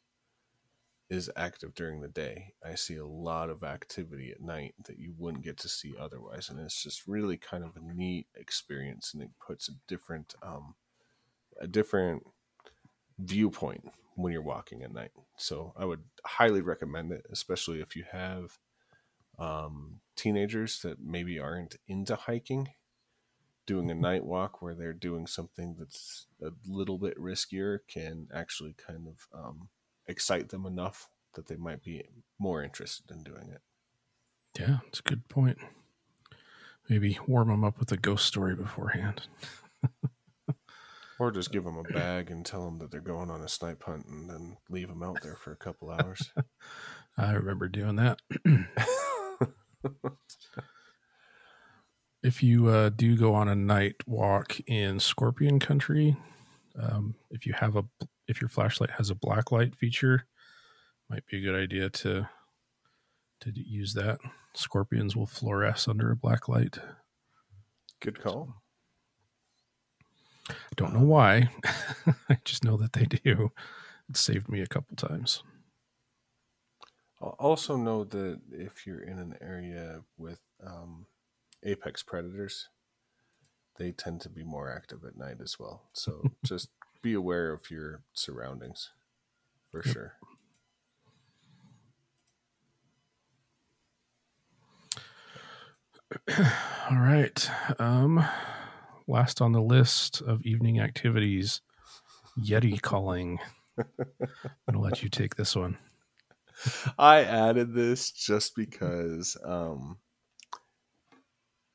[1.07, 2.55] is active during the day.
[2.65, 6.49] I see a lot of activity at night that you wouldn't get to see otherwise,
[6.49, 10.73] and it's just really kind of a neat experience, and it puts a different um,
[11.61, 12.23] a different
[13.19, 15.11] viewpoint when you're walking at night.
[15.37, 18.57] So I would highly recommend it, especially if you have
[19.39, 22.69] um, teenagers that maybe aren't into hiking
[23.65, 28.73] doing a night walk where they're doing something that's a little bit riskier can actually
[28.73, 29.69] kind of um,
[30.07, 32.03] excite them enough that they might be
[32.39, 33.61] more interested in doing it.
[34.59, 35.59] Yeah, it's a good point.
[36.89, 39.21] Maybe warm them up with a ghost story beforehand.
[41.19, 43.83] Or just give them a bag and tell them that they're going on a snipe
[43.83, 46.31] hunt and then leave them out there for a couple hours.
[47.17, 48.21] I remember doing that.
[52.23, 56.17] if you uh, do go on a night walk in Scorpion Country,
[56.79, 57.85] um, if you have a
[58.27, 60.25] if your flashlight has a black light feature,
[61.09, 62.27] might be a good idea to
[63.41, 64.19] to use that.
[64.53, 66.79] Scorpions will fluoresce under a black light.
[68.01, 68.61] Good call.
[70.75, 71.49] Don't know why.
[72.29, 73.51] I just know that they do.
[74.09, 75.43] It saved me a couple times.
[77.21, 81.05] Also know that if you're in an area with um,
[81.63, 82.69] apex predators,
[83.77, 85.83] they tend to be more active at night as well.
[85.93, 86.69] So just
[87.01, 88.91] be aware of your surroundings
[89.71, 89.93] for Yep.
[89.93, 90.13] sure.
[96.91, 97.49] All right.
[97.79, 98.25] Um,
[99.07, 101.61] last on the list of evening activities,
[102.39, 103.39] Yeti calling.
[103.39, 103.45] I'm
[104.75, 105.77] gonna let you take this one.
[106.97, 109.97] I added this just because um,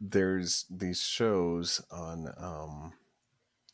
[0.00, 2.92] there's these shows on um,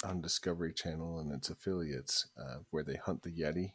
[0.05, 3.73] on Discovery Channel and its affiliates uh, where they hunt the Yeti,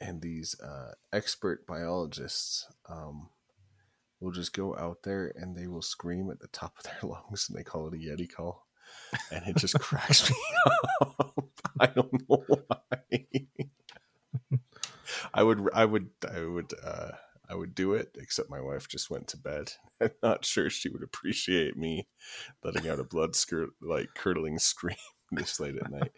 [0.00, 3.30] and these uh, expert biologists um,
[4.20, 7.48] will just go out there and they will scream at the top of their lungs
[7.48, 8.66] and they call it a Yeti call,
[9.30, 10.36] and it just cracks me
[11.00, 11.48] up.
[11.80, 13.18] I don't know why.
[15.34, 17.12] I would, I would, I would, uh,
[17.48, 18.16] I would do it.
[18.18, 19.72] Except my wife just went to bed.
[20.00, 22.08] I'm not sure she would appreciate me
[22.62, 24.96] letting out a blood skirt like curdling scream
[25.32, 26.12] this late at night.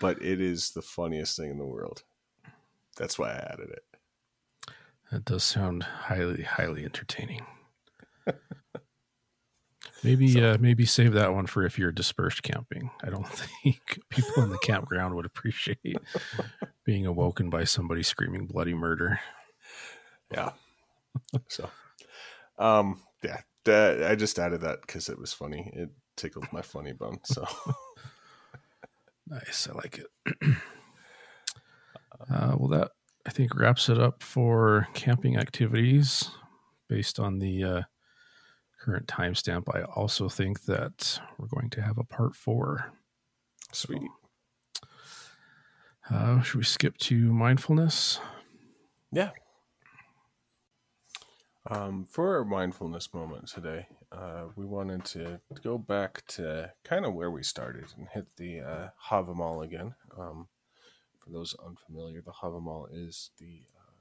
[0.00, 2.02] But it is the funniest thing in the world.
[2.96, 3.84] That's why I added it.
[5.10, 7.44] That does sound highly, highly entertaining.
[10.02, 12.90] Maybe, uh, maybe save that one for if you're dispersed camping.
[13.02, 13.28] I don't
[13.62, 15.96] think people in the campground would appreciate
[16.84, 19.20] being awoken by somebody screaming bloody murder.
[20.32, 20.52] Yeah.
[21.48, 21.68] So,
[22.58, 25.70] um, yeah, that, I just added that because it was funny.
[25.74, 27.18] It tickled my funny bone.
[27.24, 27.46] So,
[29.30, 30.08] Nice, I like it.
[32.30, 32.90] uh, well, that
[33.24, 36.28] I think wraps it up for camping activities
[36.88, 37.82] based on the uh,
[38.80, 39.64] current timestamp.
[39.74, 42.92] I also think that we're going to have a part four.
[43.72, 44.02] sweet.
[46.10, 48.18] Uh, should we skip to mindfulness?
[49.12, 49.30] Yeah.
[51.68, 57.14] Um, for our mindfulness moment today, uh, we wanted to go back to kind of
[57.14, 59.94] where we started and hit the uh, Havamal again.
[60.18, 60.48] Um,
[61.22, 63.92] for those unfamiliar, the Havamal is the uh,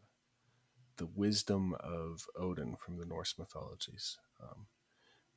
[0.98, 4.18] the wisdom of Odin from the Norse mythologies.
[4.42, 4.68] Um,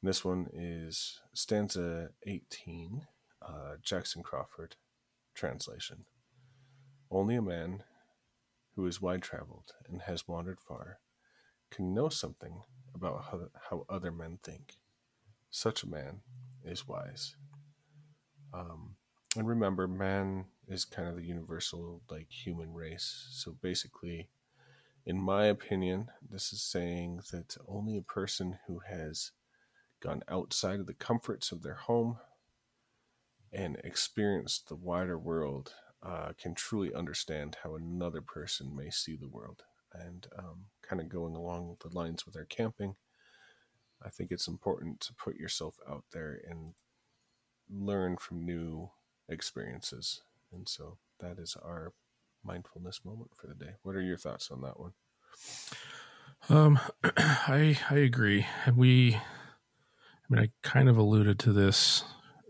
[0.03, 3.07] this one is stanza 18,
[3.41, 4.77] uh, Jackson Crawford
[5.35, 6.05] translation.
[7.11, 7.83] Only a man
[8.75, 10.99] who is wide traveled and has wandered far
[11.71, 12.63] can know something
[12.95, 14.77] about how, how other men think.
[15.51, 16.21] Such a man
[16.65, 17.37] is wise.
[18.53, 18.97] Um,
[19.37, 23.29] and remember, man is kind of the universal, like, human race.
[23.31, 24.29] So basically,
[25.05, 29.33] in my opinion, this is saying that only a person who has
[30.01, 32.19] gone outside of the comforts of their home
[33.53, 39.29] and experienced the wider world uh, can truly understand how another person may see the
[39.29, 39.63] world.
[39.93, 42.97] And um, kind of going along the lines with our camping,
[44.05, 46.75] I think it's important to put yourself out there and
[47.71, 48.91] learn from new
[49.29, 50.23] experiences.
[50.53, 51.93] And so that is our
[52.45, 53.73] mindfulness moment for the day.
[53.83, 54.93] What are your thoughts on that one?
[56.49, 56.79] Um,
[57.17, 58.47] I I agree.
[58.75, 59.21] We, I
[60.29, 62.05] mean, I kind of alluded to this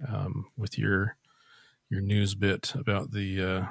[0.09, 1.17] um, with your
[1.91, 3.67] your news bit about the uh,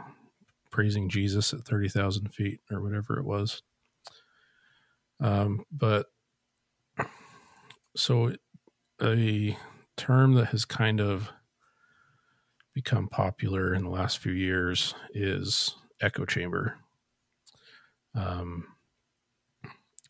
[0.70, 3.64] praising Jesus at thirty thousand feet or whatever it was.
[5.20, 6.08] Um, but
[7.96, 8.34] so
[9.02, 9.58] a
[9.98, 11.30] term that has kind of
[12.74, 16.78] become popular in the last few years is echo chamber.
[18.16, 18.68] Um,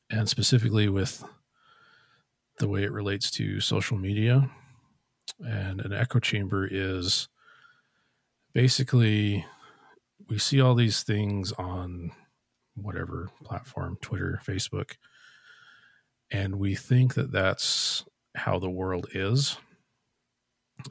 [0.10, 1.24] and specifically with
[2.60, 4.50] the way it relates to social media.
[5.40, 7.28] And an echo chamber is
[8.54, 9.46] basically
[10.30, 12.12] we see all these things on
[12.76, 14.92] whatever platform, Twitter, Facebook,
[16.30, 18.06] and we think that that's
[18.36, 19.58] how the world is.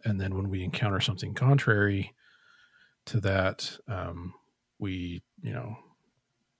[0.04, 2.12] And then when we encounter something contrary
[3.06, 4.34] to that, um,
[4.80, 5.76] we, you know,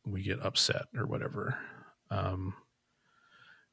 [0.07, 1.59] we get upset or whatever.
[2.11, 2.55] Um,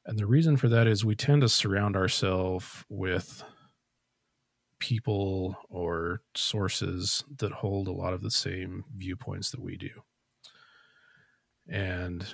[0.06, 3.44] and the reason for that is we tend to surround ourselves with
[4.78, 9.90] people or sources that hold a lot of the same viewpoints that we do.
[11.68, 12.26] And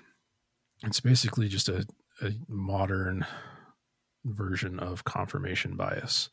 [0.84, 1.86] it's basically just a,
[2.22, 3.26] a modern
[4.24, 6.28] version of confirmation bias,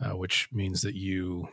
[0.00, 1.48] uh, which means that you,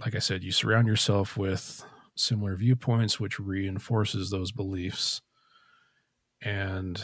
[0.00, 1.84] like I said, you surround yourself with
[2.16, 5.20] similar viewpoints, which reinforces those beliefs.
[6.42, 7.02] And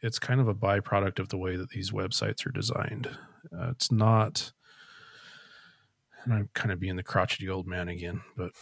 [0.00, 3.08] it's kind of a byproduct of the way that these websites are designed.
[3.52, 4.52] Uh, it's not,
[6.24, 8.52] and I'm kind of being the crotchety old man again, but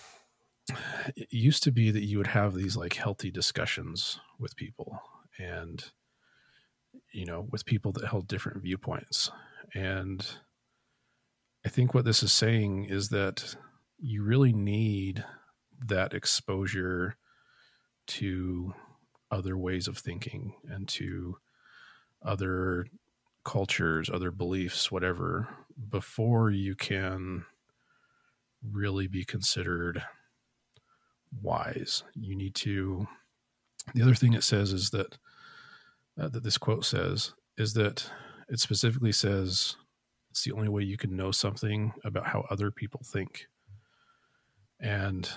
[1.16, 5.01] it used to be that you would have these like healthy discussions with people
[5.39, 5.90] and
[7.10, 9.31] you know with people that held different viewpoints
[9.74, 10.36] and
[11.64, 13.55] i think what this is saying is that
[13.98, 15.24] you really need
[15.84, 17.16] that exposure
[18.06, 18.74] to
[19.30, 21.36] other ways of thinking and to
[22.22, 22.86] other
[23.44, 25.48] cultures other beliefs whatever
[25.90, 27.44] before you can
[28.70, 30.02] really be considered
[31.40, 32.02] wise.
[32.14, 33.06] You need to.
[33.94, 35.18] The other thing it says is that
[36.20, 38.10] uh, that this quote says is that
[38.48, 39.76] it specifically says
[40.32, 43.48] it's the only way you can know something about how other people think.
[44.80, 45.28] And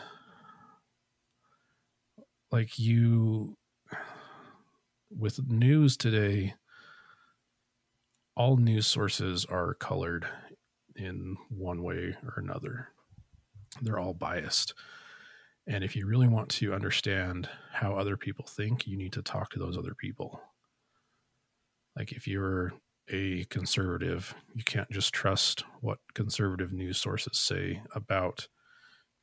[2.49, 3.57] like you
[5.09, 6.53] with news today
[8.37, 10.25] all news sources are colored
[10.95, 12.87] in one way or another.
[13.81, 14.73] They're all biased.
[15.67, 19.49] And if you really want to understand how other people think, you need to talk
[19.49, 20.39] to those other people.
[21.97, 22.71] Like if you're
[23.09, 28.47] a conservative, you can't just trust what conservative news sources say about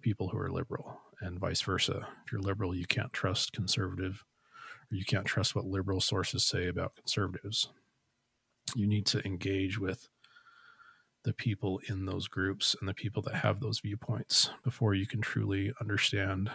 [0.00, 2.08] people who are liberal, and vice versa.
[2.24, 4.24] If you're liberal, you can't trust conservative,
[4.90, 7.68] or you can't trust what liberal sources say about conservatives.
[8.74, 10.08] You need to engage with
[11.24, 15.20] the people in those groups and the people that have those viewpoints before you can
[15.20, 16.50] truly understand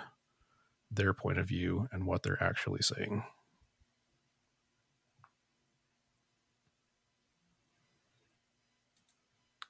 [0.91, 3.23] their point of view and what they're actually saying.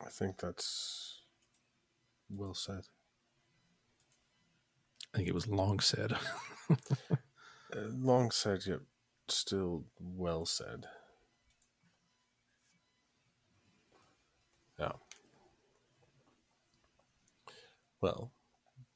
[0.08, 1.24] I think that's
[2.30, 2.84] well said.
[5.14, 6.14] I think it was long said.
[6.72, 6.76] uh,
[7.74, 8.80] long said, yet
[9.28, 10.86] still well said.
[14.80, 14.94] Yeah.
[18.00, 18.32] Well,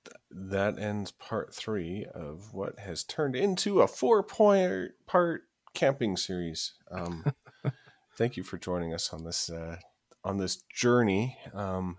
[0.06, 0.16] th-
[0.50, 5.42] that ends part three of what has turned into a four point part
[5.74, 6.74] camping series.
[6.90, 7.26] Um,
[8.18, 9.76] thank you for joining us on this uh,
[10.24, 11.98] on this journey um,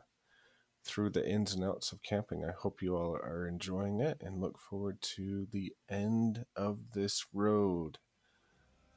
[0.84, 2.44] through the ins and outs of camping.
[2.44, 7.26] I hope you all are enjoying it and look forward to the end of this
[7.32, 7.98] road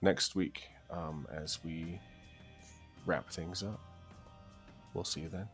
[0.02, 2.00] next week um, as we
[3.06, 3.80] wrap things up.
[4.94, 5.48] We'll see you then.